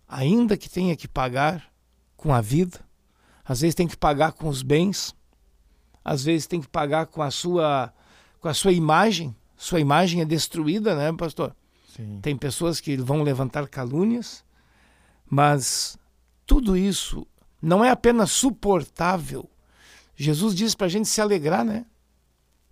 Ainda 0.07 0.57
que 0.57 0.69
tenha 0.69 0.95
que 0.95 1.07
pagar 1.07 1.71
com 2.15 2.33
a 2.33 2.41
vida, 2.41 2.79
às 3.43 3.61
vezes 3.61 3.75
tem 3.75 3.87
que 3.87 3.97
pagar 3.97 4.33
com 4.33 4.47
os 4.47 4.61
bens, 4.61 5.15
às 6.03 6.23
vezes 6.23 6.47
tem 6.47 6.61
que 6.61 6.67
pagar 6.67 7.07
com 7.07 7.21
a 7.21 7.31
sua 7.31 7.93
com 8.39 8.49
a 8.49 8.53
sua 8.53 8.73
imagem. 8.73 9.33
Sua 9.55 9.79
imagem 9.79 10.19
é 10.19 10.25
destruída, 10.25 10.93
né, 10.95 11.13
pastor? 11.13 11.55
Sim. 11.95 12.19
Tem 12.21 12.35
pessoas 12.35 12.81
que 12.81 12.97
vão 12.97 13.23
levantar 13.23 13.67
calúnias, 13.69 14.43
mas 15.29 15.97
tudo 16.45 16.75
isso 16.75 17.25
não 17.61 17.83
é 17.83 17.89
apenas 17.89 18.31
suportável, 18.31 19.49
Jesus 20.15 20.53
disse 20.55 20.75
para 20.75 20.87
a 20.87 20.89
gente 20.89 21.07
se 21.07 21.21
alegrar, 21.21 21.65
né? 21.65 21.85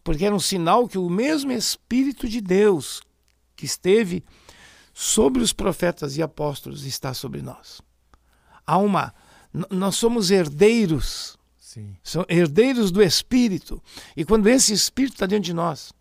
Porque 0.04 0.26
era 0.26 0.36
um 0.36 0.40
sinal 0.40 0.88
que 0.88 0.98
o 0.98 1.10
mesmo 1.10 1.52
Espírito 1.52 2.28
de 2.28 2.42
Deus 2.42 3.02
que 3.56 3.66
esteve 3.66 4.24
sobre 4.94 5.42
os 5.42 5.54
profetas 5.54 6.18
e 6.18 6.22
apóstolos 6.22 6.86
está 6.86 7.14
sobre 7.14 7.42
nós. 7.42 7.82
Há 8.66 8.78
uma. 8.78 9.14
Nós 9.70 9.96
somos 9.96 10.32
herdeiros. 10.32 11.38
Sim. 11.58 11.96
São 12.04 12.26
herdeiros 12.28 12.92
do 12.92 13.02
Espírito. 13.02 13.82
E 14.16 14.26
quando 14.26 14.48
esse 14.48 14.74
Espírito 14.74 15.14
está 15.14 15.26
dentro 15.26 15.46
de 15.46 15.54
nós, 15.54 15.94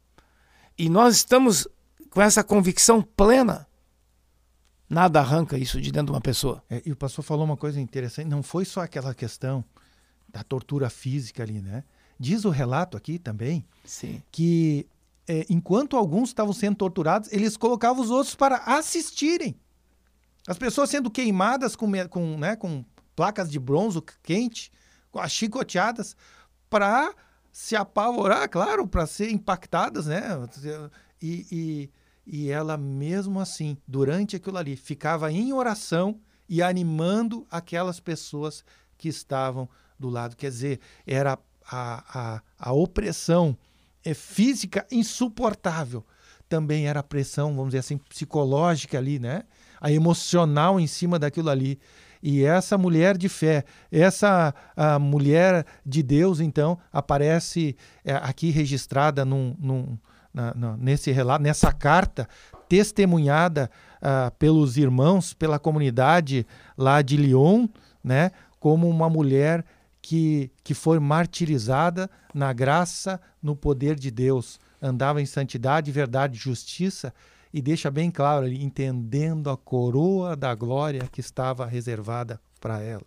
e 0.77 0.89
nós 0.89 1.17
estamos 1.17 1.69
com 2.11 2.21
essa 2.21 2.43
convicção 2.43 3.03
plena, 3.03 3.67
nada 4.89 5.21
arranca 5.21 5.57
isso 5.57 5.81
de 5.81 5.93
dentro 5.93 6.07
de 6.07 6.13
uma 6.13 6.21
pessoa. 6.21 6.63
É, 6.69 6.83
e 6.85 6.93
o 6.93 6.97
pastor 6.97 7.25
falou 7.25 7.45
uma 7.45 7.57
coisa 7.57 7.81
interessante: 7.81 8.29
não 8.29 8.43
foi 8.43 8.65
só 8.65 8.81
aquela 8.81 9.15
questão 9.15 9.65
da 10.33 10.43
tortura 10.43 10.89
física 10.91 11.43
ali, 11.43 11.61
né? 11.61 11.85
Diz 12.19 12.45
o 12.45 12.51
relato 12.51 12.97
aqui 12.97 13.19
também 13.19 13.65
Sim. 13.85 14.23
que 14.31 14.87
é, 15.27 15.47
enquanto 15.49 15.97
alguns 15.97 16.31
estavam 16.31 16.53
sendo 16.53 16.77
torturados, 16.77 17.33
eles 17.33 17.57
colocavam 17.57 18.03
os 18.03 18.11
outros 18.11 18.35
para 18.35 18.57
assistirem. 18.57 19.55
As 20.47 20.59
pessoas 20.59 20.91
sendo 20.91 21.11
queimadas 21.11 21.77
com, 21.77 21.91
com, 22.09 22.39
né, 22.39 22.57
com 22.57 22.85
placas 23.15 23.51
de 23.51 23.59
bronze 23.59 24.03
quente, 24.23 24.73
com 25.11 25.21
as 25.21 25.31
chicoteadas, 25.31 26.17
para 26.69 27.15
se 27.53 27.77
apavorar, 27.77 28.49
claro, 28.49 28.87
para 28.87 29.07
ser 29.07 29.31
impactadas, 29.31 30.07
né? 30.07 30.23
E, 31.21 31.47
e, 31.51 31.91
e 32.27 32.51
ela, 32.51 32.77
mesmo 32.77 33.41
assim, 33.41 33.77
durante 33.87 34.37
aquilo 34.37 34.57
ali, 34.57 34.77
ficava 34.77 35.31
em 35.31 35.53
oração 35.53 36.21
e 36.49 36.63
animando 36.63 37.47
aquelas 37.51 38.01
pessoas 38.01 38.65
que 38.97 39.09
estavam 39.09 39.69
do 40.01 40.09
lado. 40.09 40.35
Quer 40.35 40.51
dizer, 40.51 40.81
era 41.07 41.39
a, 41.71 42.05
a, 42.21 42.43
a 42.59 42.73
opressão 42.73 43.57
é, 44.05 44.15
física 44.15 44.87
insuportável. 44.91 46.05
Também 46.49 46.89
era 46.89 47.01
a 47.01 47.05
pressão, 47.05 47.51
vamos 47.51 47.69
dizer 47.69 47.79
assim, 47.79 47.99
psicológica 47.99 48.99
ali, 48.99 49.19
né? 49.19 49.45
A 49.81 49.93
emocional 49.93 50.81
em 50.81 50.87
cima 50.87 51.19
daquilo 51.19 51.51
ali. 51.51 51.79
E 52.23 52.43
essa 52.45 52.77
mulher 52.77 53.17
de 53.17 53.29
fé, 53.29 53.65
essa 53.91 54.55
a 54.77 54.99
mulher 54.99 55.65
de 55.87 56.03
Deus, 56.03 56.41
então, 56.41 56.79
aparece 56.93 57.77
é, 58.05 58.15
aqui 58.15 58.51
registrada 58.51 59.25
num, 59.25 59.55
num, 59.59 59.99
na, 60.35 60.55
na, 60.55 60.77
nesse 60.77 61.11
relato, 61.13 61.43
nessa 61.43 61.73
carta, 61.73 62.29
testemunhada 62.69 63.71
uh, 63.97 64.31
pelos 64.39 64.77
irmãos, 64.77 65.33
pela 65.33 65.59
comunidade 65.59 66.47
lá 66.77 67.03
de 67.03 67.17
Lyon, 67.17 67.67
né, 68.03 68.31
como 68.59 68.89
uma 68.89 69.09
mulher 69.09 69.65
que, 70.03 70.51
que 70.65 70.75
foi 70.75 70.99
martirizada 70.99 72.11
na 72.35 72.53
graça, 72.53 73.21
no 73.43 73.55
poder 73.55 73.97
de 73.97 74.11
Deus, 74.11 74.59
andava 74.81 75.21
em 75.21 75.27
santidade, 75.27 75.93
verdade 75.93 76.39
justiça, 76.39 77.13
e 77.53 77.61
deixa 77.61 77.91
bem 77.91 78.11
claro 78.11 78.47
ali, 78.47 78.63
entendendo 78.63 79.51
a 79.51 79.57
coroa 79.57 80.37
da 80.37 80.55
glória 80.55 81.09
que 81.11 81.21
estava 81.21 81.67
reservada 81.67 82.41
para 82.61 82.81
ela. 82.81 83.07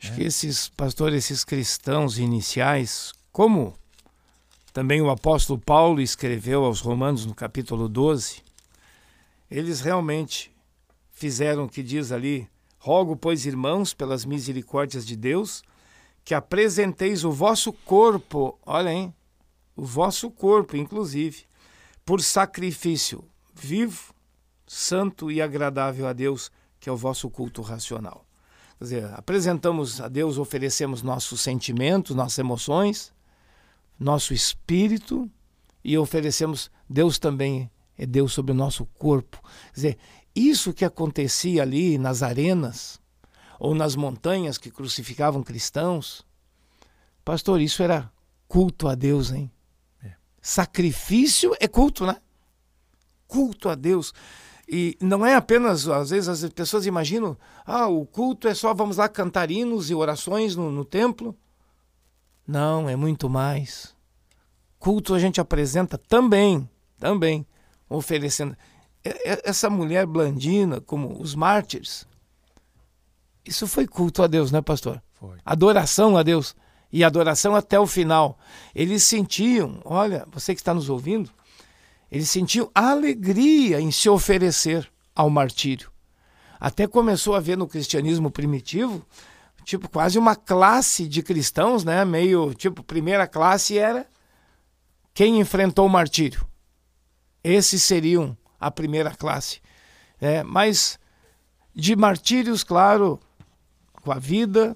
Acho 0.00 0.12
é. 0.12 0.16
que 0.16 0.22
esses 0.22 0.68
pastores, 0.68 1.24
esses 1.24 1.44
cristãos 1.44 2.18
iniciais, 2.18 3.12
como 3.32 3.74
também 4.72 5.02
o 5.02 5.10
apóstolo 5.10 5.58
Paulo 5.58 6.00
escreveu 6.00 6.64
aos 6.64 6.80
Romanos 6.80 7.26
no 7.26 7.34
capítulo 7.34 7.88
12, 7.88 8.42
eles 9.50 9.80
realmente 9.80 10.52
fizeram 11.10 11.64
o 11.64 11.68
que 11.68 11.82
diz 11.82 12.12
ali: 12.12 12.48
Rogo, 12.78 13.16
pois, 13.16 13.44
irmãos, 13.44 13.92
pelas 13.92 14.24
misericórdias 14.24 15.04
de 15.04 15.16
Deus, 15.16 15.62
que 16.28 16.34
apresenteis 16.34 17.24
o 17.24 17.32
vosso 17.32 17.72
corpo, 17.72 18.58
olha 18.66 18.92
hein, 18.92 19.14
o 19.74 19.82
vosso 19.82 20.30
corpo, 20.30 20.76
inclusive, 20.76 21.46
por 22.04 22.20
sacrifício 22.20 23.24
vivo, 23.54 24.12
santo 24.66 25.32
e 25.32 25.40
agradável 25.40 26.06
a 26.06 26.12
Deus, 26.12 26.52
que 26.78 26.90
é 26.90 26.92
o 26.92 26.98
vosso 26.98 27.30
culto 27.30 27.62
racional. 27.62 28.26
Quer 28.76 28.84
dizer, 28.84 29.14
apresentamos 29.14 30.02
a 30.02 30.08
Deus, 30.08 30.36
oferecemos 30.36 31.02
nossos 31.02 31.40
sentimentos, 31.40 32.14
nossas 32.14 32.38
emoções, 32.38 33.10
nosso 33.98 34.34
espírito 34.34 35.30
e 35.82 35.96
oferecemos, 35.96 36.70
Deus 36.86 37.18
também 37.18 37.70
é 37.96 38.04
Deus 38.04 38.34
sobre 38.34 38.52
o 38.52 38.54
nosso 38.54 38.84
corpo. 38.98 39.40
Quer 39.68 39.74
dizer, 39.74 39.98
isso 40.36 40.74
que 40.74 40.84
acontecia 40.84 41.62
ali 41.62 41.96
nas 41.96 42.22
arenas, 42.22 43.00
ou 43.58 43.74
nas 43.74 43.96
montanhas 43.96 44.58
que 44.58 44.70
crucificavam 44.70 45.42
cristãos. 45.42 46.24
Pastor, 47.24 47.60
isso 47.60 47.82
era 47.82 48.10
culto 48.46 48.88
a 48.88 48.94
Deus, 48.94 49.32
hein? 49.32 49.50
É. 50.02 50.12
Sacrifício 50.40 51.54
é 51.60 51.68
culto, 51.68 52.06
né? 52.06 52.16
Culto 53.26 53.68
a 53.68 53.74
Deus. 53.74 54.14
E 54.68 54.96
não 55.00 55.24
é 55.24 55.34
apenas, 55.34 55.88
às 55.88 56.10
vezes 56.10 56.28
as 56.28 56.50
pessoas 56.52 56.84
imaginam, 56.84 57.36
ah, 57.64 57.86
o 57.86 58.04
culto 58.06 58.46
é 58.48 58.54
só 58.54 58.74
vamos 58.74 58.98
lá 58.98 59.08
cantar 59.08 59.50
hinos 59.50 59.90
e 59.90 59.94
orações 59.94 60.54
no, 60.54 60.70
no 60.70 60.84
templo. 60.84 61.34
Não, 62.46 62.88
é 62.88 62.94
muito 62.94 63.28
mais. 63.28 63.94
Culto 64.78 65.14
a 65.14 65.18
gente 65.18 65.40
apresenta 65.40 65.98
também, 65.98 66.68
também, 66.98 67.46
oferecendo. 67.88 68.56
Essa 69.24 69.70
mulher 69.70 70.06
blandina, 70.06 70.80
como 70.80 71.20
os 71.20 71.34
mártires, 71.34 72.06
isso 73.48 73.66
foi 73.66 73.86
culto 73.86 74.22
a 74.22 74.26
Deus, 74.26 74.52
né, 74.52 74.60
pastor? 74.60 75.02
Foi. 75.14 75.38
Adoração 75.44 76.16
a 76.16 76.22
Deus. 76.22 76.54
E 76.92 77.04
adoração 77.04 77.54
até 77.54 77.78
o 77.78 77.86
final. 77.86 78.38
Eles 78.74 79.02
sentiam, 79.02 79.80
olha, 79.84 80.26
você 80.32 80.54
que 80.54 80.60
está 80.60 80.72
nos 80.72 80.88
ouvindo, 80.88 81.30
eles 82.10 82.30
sentiam 82.30 82.70
alegria 82.74 83.80
em 83.80 83.90
se 83.90 84.08
oferecer 84.08 84.90
ao 85.14 85.28
martírio. 85.28 85.90
Até 86.58 86.86
começou 86.86 87.34
a 87.34 87.40
ver 87.40 87.56
no 87.56 87.68
cristianismo 87.68 88.30
primitivo, 88.30 89.04
tipo, 89.64 89.88
quase 89.88 90.18
uma 90.18 90.34
classe 90.34 91.06
de 91.06 91.22
cristãos, 91.22 91.84
né? 91.84 92.04
Meio, 92.04 92.54
tipo, 92.54 92.82
primeira 92.82 93.26
classe 93.26 93.78
era 93.78 94.06
quem 95.12 95.40
enfrentou 95.40 95.86
o 95.86 95.90
martírio. 95.90 96.46
Esses 97.44 97.82
seriam 97.82 98.36
a 98.58 98.70
primeira 98.70 99.10
classe. 99.14 99.60
É, 100.20 100.42
mas 100.42 100.98
de 101.74 101.94
martírios, 101.94 102.64
claro, 102.64 103.20
com 104.08 104.12
a 104.12 104.18
vida, 104.18 104.74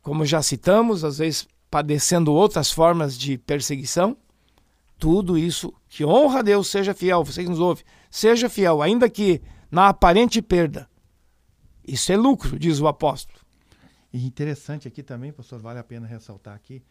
como 0.00 0.24
já 0.24 0.40
citamos, 0.40 1.04
às 1.04 1.18
vezes 1.18 1.46
padecendo 1.70 2.32
outras 2.32 2.70
formas 2.70 3.18
de 3.18 3.36
perseguição. 3.36 4.16
Tudo 4.98 5.36
isso 5.36 5.74
que 5.90 6.06
honra 6.06 6.38
a 6.38 6.42
Deus, 6.42 6.68
seja 6.68 6.94
fiel, 6.94 7.22
você 7.22 7.42
que 7.42 7.50
nos 7.50 7.60
ouve, 7.60 7.84
seja 8.10 8.48
fiel, 8.48 8.80
ainda 8.80 9.10
que 9.10 9.42
na 9.70 9.88
aparente 9.88 10.40
perda. 10.40 10.88
Isso 11.86 12.10
é 12.10 12.16
lucro, 12.16 12.58
diz 12.58 12.80
o 12.80 12.88
apóstolo. 12.88 13.38
E 14.10 14.26
interessante 14.26 14.88
aqui 14.88 15.02
também, 15.02 15.32
pastor, 15.32 15.58
vale 15.58 15.78
a 15.78 15.84
pena 15.84 16.06
ressaltar 16.06 16.54
aqui, 16.54 16.82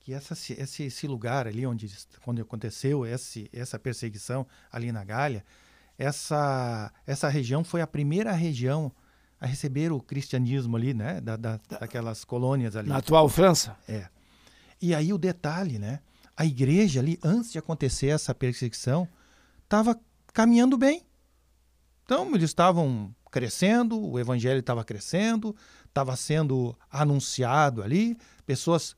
que 0.00 0.12
essa, 0.12 0.32
esse, 0.32 0.82
esse 0.82 1.06
lugar 1.06 1.46
ali 1.46 1.64
onde, 1.64 1.88
onde 2.26 2.42
aconteceu 2.42 3.06
esse, 3.06 3.48
essa 3.52 3.78
perseguição, 3.78 4.44
ali 4.72 4.90
na 4.90 5.04
Gália, 5.04 5.44
essa, 5.96 6.92
essa 7.06 7.28
região 7.28 7.62
foi 7.62 7.80
a 7.80 7.86
primeira 7.86 8.32
região 8.32 8.90
a 9.42 9.46
receber 9.46 9.90
o 9.90 10.00
cristianismo 10.00 10.76
ali, 10.76 10.94
né? 10.94 11.20
Da, 11.20 11.36
da, 11.36 11.58
daquelas 11.68 12.24
colônias 12.24 12.76
ali. 12.76 12.88
Na 12.88 12.98
atual 12.98 13.28
França? 13.28 13.76
É. 13.88 14.06
E 14.80 14.94
aí 14.94 15.12
o 15.12 15.18
detalhe, 15.18 15.80
né? 15.80 15.98
A 16.36 16.46
igreja 16.46 17.00
ali, 17.00 17.18
antes 17.24 17.50
de 17.50 17.58
acontecer 17.58 18.06
essa 18.06 18.32
perseguição, 18.32 19.08
estava 19.64 19.98
caminhando 20.32 20.78
bem. 20.78 21.02
Então, 22.04 22.32
eles 22.36 22.50
estavam 22.50 23.12
crescendo, 23.32 24.00
o 24.00 24.16
evangelho 24.16 24.60
estava 24.60 24.84
crescendo, 24.84 25.56
estava 25.88 26.14
sendo 26.14 26.76
anunciado 26.88 27.82
ali, 27.82 28.16
pessoas 28.46 28.94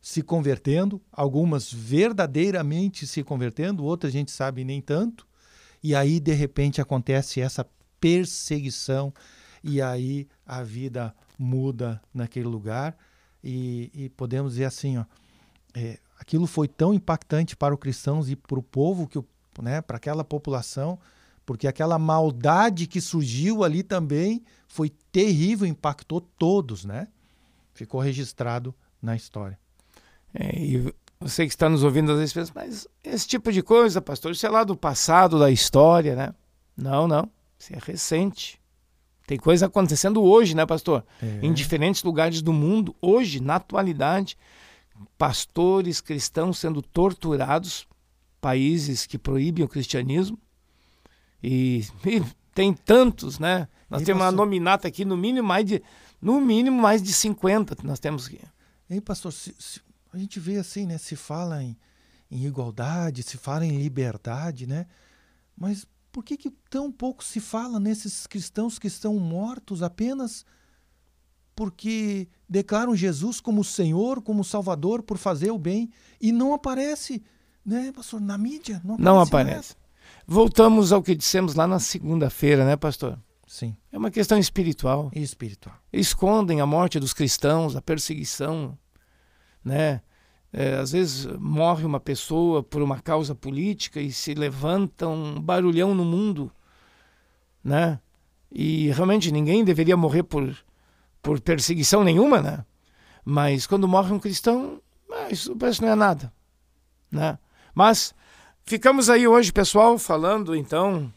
se 0.00 0.22
convertendo, 0.22 1.02
algumas 1.10 1.72
verdadeiramente 1.72 3.04
se 3.04 3.24
convertendo, 3.24 3.84
outras 3.84 4.12
a 4.12 4.16
gente 4.16 4.30
sabe 4.30 4.64
nem 4.64 4.80
tanto. 4.80 5.26
E 5.82 5.92
aí, 5.92 6.20
de 6.20 6.32
repente, 6.32 6.80
acontece 6.80 7.40
essa 7.40 7.66
perseguição, 8.00 9.12
e 9.62 9.80
aí 9.80 10.28
a 10.46 10.62
vida 10.62 11.14
muda 11.38 12.00
naquele 12.12 12.46
lugar. 12.46 12.96
E, 13.42 13.90
e 13.94 14.08
podemos 14.10 14.52
dizer 14.52 14.64
assim: 14.66 14.98
ó, 14.98 15.04
é, 15.74 15.98
aquilo 16.18 16.46
foi 16.46 16.68
tão 16.68 16.94
impactante 16.94 17.56
para 17.56 17.74
os 17.74 17.80
cristãos 17.80 18.30
e 18.30 18.36
para 18.36 18.58
o 18.58 18.62
povo, 18.62 19.06
que, 19.06 19.22
né, 19.60 19.80
para 19.80 19.96
aquela 19.96 20.24
população, 20.24 20.98
porque 21.44 21.66
aquela 21.66 21.98
maldade 21.98 22.86
que 22.86 23.00
surgiu 23.00 23.64
ali 23.64 23.82
também 23.82 24.42
foi 24.68 24.90
terrível, 25.10 25.66
impactou 25.66 26.20
todos, 26.20 26.84
né? 26.84 27.08
Ficou 27.74 28.00
registrado 28.00 28.74
na 29.00 29.16
história. 29.16 29.58
É, 30.32 30.58
e 30.58 30.94
você 31.20 31.44
que 31.44 31.52
está 31.52 31.68
nos 31.68 31.82
ouvindo 31.82 32.12
às 32.12 32.18
vezes 32.18 32.32
pensa, 32.32 32.52
mas 32.54 32.86
esse 33.02 33.26
tipo 33.26 33.52
de 33.52 33.62
coisa, 33.62 34.00
pastor, 34.00 34.32
isso 34.32 34.46
é 34.46 34.50
lá 34.50 34.64
do 34.64 34.76
passado, 34.76 35.38
da 35.38 35.50
história, 35.50 36.14
né? 36.14 36.34
Não, 36.76 37.06
não. 37.06 37.30
Isso 37.58 37.72
é 37.74 37.78
recente. 37.80 38.61
Tem 39.26 39.38
coisa 39.38 39.66
acontecendo 39.66 40.22
hoje, 40.22 40.54
né, 40.54 40.66
pastor? 40.66 41.04
É. 41.22 41.46
Em 41.46 41.52
diferentes 41.52 42.02
lugares 42.02 42.42
do 42.42 42.52
mundo, 42.52 42.94
hoje, 43.00 43.40
na 43.40 43.56
atualidade, 43.56 44.36
pastores 45.16 46.00
cristãos 46.00 46.58
sendo 46.58 46.82
torturados, 46.82 47.86
países 48.40 49.06
que 49.06 49.18
proíbem 49.18 49.64
o 49.64 49.68
cristianismo. 49.68 50.38
E, 51.42 51.86
e 52.06 52.22
tem 52.54 52.72
tantos, 52.72 53.38
né? 53.38 53.68
Nós 53.88 54.02
e 54.02 54.04
temos 54.04 54.22
pastor... 54.22 54.38
uma 54.38 54.44
nominata 54.44 54.88
aqui, 54.88 55.04
no 55.04 55.16
mínimo 55.16 55.46
mais 55.46 55.64
de, 55.64 55.82
no 56.20 56.40
mínimo 56.40 56.80
mais 56.80 57.02
de 57.02 57.12
50 57.12 57.76
nós 57.84 57.98
temos 57.98 58.26
aqui. 58.26 58.40
Ei, 58.88 59.00
pastor, 59.00 59.32
se, 59.32 59.54
se, 59.58 59.80
a 60.12 60.18
gente 60.18 60.38
vê 60.38 60.56
assim, 60.56 60.86
né? 60.86 60.98
Se 60.98 61.16
fala 61.16 61.62
em, 61.62 61.76
em 62.30 62.44
igualdade, 62.44 63.22
se 63.22 63.38
fala 63.38 63.64
em 63.64 63.78
liberdade, 63.78 64.66
né? 64.66 64.86
Mas 65.56 65.86
por 66.12 66.22
que, 66.22 66.36
que 66.36 66.50
tão 66.70 66.92
pouco 66.92 67.24
se 67.24 67.40
fala 67.40 67.80
nesses 67.80 68.26
cristãos 68.26 68.78
que 68.78 68.86
estão 68.86 69.18
mortos 69.18 69.82
apenas 69.82 70.44
porque 71.56 72.28
declaram 72.48 72.94
Jesus 72.94 73.40
como 73.40 73.64
Senhor, 73.64 74.22
como 74.22 74.44
Salvador, 74.44 75.02
por 75.02 75.18
fazer 75.18 75.50
o 75.50 75.58
bem 75.58 75.90
e 76.20 76.30
não 76.30 76.52
aparece, 76.52 77.22
né, 77.64 77.92
pastor, 77.92 78.20
na 78.20 78.36
mídia? 78.36 78.80
Não 78.84 78.94
aparece. 78.94 79.04
Não 79.04 79.20
aparece. 79.20 79.76
Voltamos 80.26 80.92
ao 80.92 81.02
que 81.02 81.14
dissemos 81.14 81.54
lá 81.54 81.66
na 81.66 81.78
segunda-feira, 81.78 82.64
né, 82.64 82.76
pastor? 82.76 83.18
Sim. 83.46 83.76
É 83.90 83.98
uma 83.98 84.10
questão 84.10 84.38
espiritual. 84.38 85.10
Espiritual. 85.14 85.76
Escondem 85.92 86.60
a 86.60 86.66
morte 86.66 86.98
dos 86.98 87.12
cristãos, 87.12 87.76
a 87.76 87.82
perseguição, 87.82 88.78
né? 89.64 90.00
É, 90.52 90.74
às 90.74 90.92
vezes 90.92 91.26
morre 91.38 91.84
uma 91.84 91.98
pessoa 91.98 92.62
por 92.62 92.82
uma 92.82 93.00
causa 93.00 93.34
política 93.34 94.00
e 94.00 94.12
se 94.12 94.34
levanta 94.34 95.08
um 95.08 95.40
barulhão 95.40 95.94
no 95.94 96.04
mundo, 96.04 96.52
né? 97.64 97.98
E 98.50 98.90
realmente 98.90 99.32
ninguém 99.32 99.64
deveria 99.64 99.96
morrer 99.96 100.24
por, 100.24 100.54
por 101.22 101.40
perseguição 101.40 102.04
nenhuma, 102.04 102.42
né? 102.42 102.66
Mas 103.24 103.66
quando 103.66 103.88
morre 103.88 104.12
um 104.12 104.18
cristão, 104.18 104.78
ah, 105.10 105.28
isso 105.30 105.56
parece 105.56 105.80
não 105.80 105.88
é 105.88 105.94
nada, 105.94 106.30
né? 107.10 107.38
Mas 107.74 108.14
ficamos 108.64 109.08
aí 109.08 109.26
hoje, 109.26 109.50
pessoal, 109.50 109.98
falando 109.98 110.54
então 110.54 111.10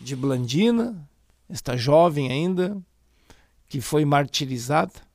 de 0.00 0.14
Blandina, 0.14 0.96
esta 1.48 1.76
jovem 1.76 2.30
ainda 2.30 2.80
que 3.68 3.80
foi 3.80 4.04
martirizada 4.04 5.07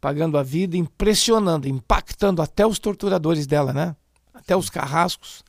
pagando 0.00 0.38
a 0.38 0.42
vida, 0.42 0.76
impressionando, 0.76 1.68
impactando 1.68 2.40
até 2.40 2.66
os 2.66 2.78
torturadores 2.78 3.46
dela, 3.46 3.72
né? 3.72 3.94
Até 4.32 4.56
os 4.56 4.70
carrascos. 4.70 5.44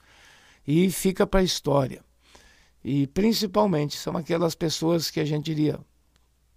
E 0.67 0.91
fica 0.91 1.25
para 1.25 1.39
a 1.39 1.43
história. 1.43 2.03
E 2.83 3.07
principalmente 3.07 3.97
são 3.97 4.17
aquelas 4.17 4.55
pessoas 4.55 5.09
que 5.09 5.19
a 5.19 5.25
gente 5.25 5.45
diria 5.45 5.79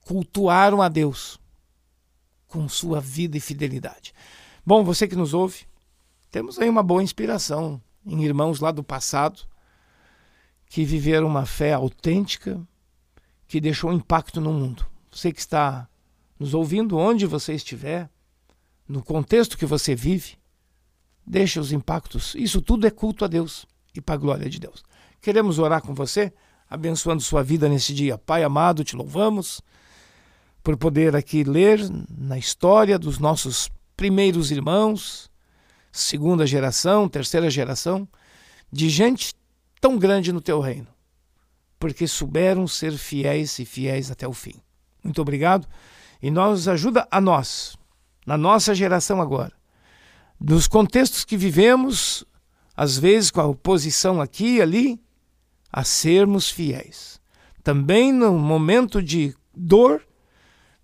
cultuaram 0.05 0.83
a 0.83 0.89
Deus 0.89 1.41
com 2.47 2.69
sua 2.69 3.01
vida 3.01 3.37
e 3.37 3.41
fidelidade. 3.41 4.13
Bom, 4.65 4.85
você 4.85 5.09
que 5.09 5.17
nos 5.17 5.35
ouve, 5.35 5.67
temos 6.31 6.59
aí 6.59 6.69
uma 6.69 6.83
boa 6.83 7.03
inspiração 7.03 7.81
em 8.05 8.23
irmãos 8.23 8.61
lá 8.61 8.71
do 8.71 8.83
passado 8.85 9.43
que 10.67 10.85
viveram 10.85 11.27
uma 11.27 11.47
fé 11.47 11.73
autêntica 11.73 12.61
que 13.47 13.61
deixou 13.61 13.93
impacto 13.93 14.41
no 14.41 14.53
mundo. 14.53 14.87
Você 15.11 15.33
que 15.33 15.41
está 15.41 15.89
nos 16.45 16.53
ouvindo 16.53 16.99
onde 16.99 17.25
você 17.25 17.55
estiver, 17.55 18.07
no 18.87 19.03
contexto 19.03 19.57
que 19.57 19.65
você 19.65 19.95
vive, 19.95 20.37
deixa 21.27 21.59
os 21.59 21.73
impactos. 21.73 22.35
Isso 22.35 22.61
tudo 22.61 22.87
é 22.87 22.91
culto 22.91 23.25
a 23.25 23.29
Deus 23.29 23.65
e 23.95 24.01
para 24.01 24.15
a 24.15 24.19
glória 24.19 24.51
de 24.51 24.61
Deus. 24.61 24.85
Queremos 25.23 25.59
orar 25.59 25.81
com 25.81 25.95
você, 25.95 26.35
abençoando 26.69 27.23
sua 27.23 27.43
vida 27.43 27.67
nesse 27.67 27.95
dia. 27.95 28.19
Pai 28.19 28.45
amado, 28.45 28.85
te 28.85 28.95
louvamos 28.95 29.63
por 30.63 30.77
poder 30.77 31.17
aqui 31.17 31.45
ler 31.45 31.81
na 32.11 32.37
história 32.37 32.99
dos 32.99 33.19
nossos 33.19 33.71
primeiros 33.97 34.51
irmãos, 34.51 35.31
segunda 35.91 36.47
geração, 36.47 37.09
terceira 37.09 37.49
geração, 37.49 38.07
de 38.71 38.91
gente 38.91 39.33
tão 39.81 39.97
grande 39.97 40.31
no 40.31 40.43
teu 40.43 40.61
reino, 40.61 40.89
porque 41.79 42.07
souberam 42.07 42.67
ser 42.67 42.93
fiéis 42.99 43.59
e 43.59 43.65
fiéis 43.65 44.11
até 44.11 44.29
o 44.29 44.33
fim. 44.35 44.57
Muito 45.03 45.23
obrigado 45.23 45.67
e 46.25 46.31
nos 46.31 46.69
ajuda 46.69 47.07
a 47.11 47.21
nós, 47.21 47.77
na 48.25 48.39
nossa 48.39 48.75
geração 48.75 49.21
agora, 49.21 49.53
nos 50.41 50.67
contextos 50.67 51.23
que 51.23 51.37
vivemos, 51.37 52.25
às 52.75 52.97
vezes 52.97 53.31
com 53.31 53.43
a 53.43 53.47
oposição 53.47 54.23
aqui 54.23 54.55
e 54.55 54.63
ali, 54.63 54.99
a 55.71 55.85
sermos 55.85 56.49
fiéis. 56.49 57.21
Também 57.63 58.11
no 58.11 58.39
momento 58.39 59.03
de 59.03 59.35
dor, 59.55 60.01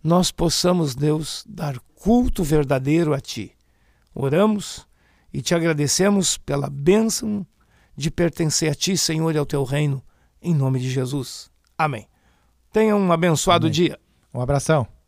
nós 0.05 0.31
possamos, 0.31 0.94
Deus, 0.94 1.42
dar 1.48 1.79
culto 1.94 2.44
verdadeiro 2.44 3.14
a 3.14 3.20
Ti. 3.20 3.57
Oramos 4.14 4.87
e 5.33 5.40
te 5.40 5.55
agradecemos 5.55 6.37
pela 6.37 6.68
bênção 6.68 7.46
de 7.96 8.11
pertencer 8.11 8.70
a 8.70 8.74
Ti, 8.74 8.94
Senhor, 8.94 9.35
e 9.35 9.38
ao 9.38 9.46
Teu 9.46 9.64
reino, 9.64 10.05
em 10.42 10.55
nome 10.55 10.79
de 10.81 10.90
Jesus. 10.90 11.50
Amém. 11.79 12.07
Tenha 12.70 12.94
um 12.94 13.11
abençoado 13.11 13.68
Amém. 13.68 13.72
dia. 13.72 13.98
Um 14.35 14.42
abração. 14.42 14.99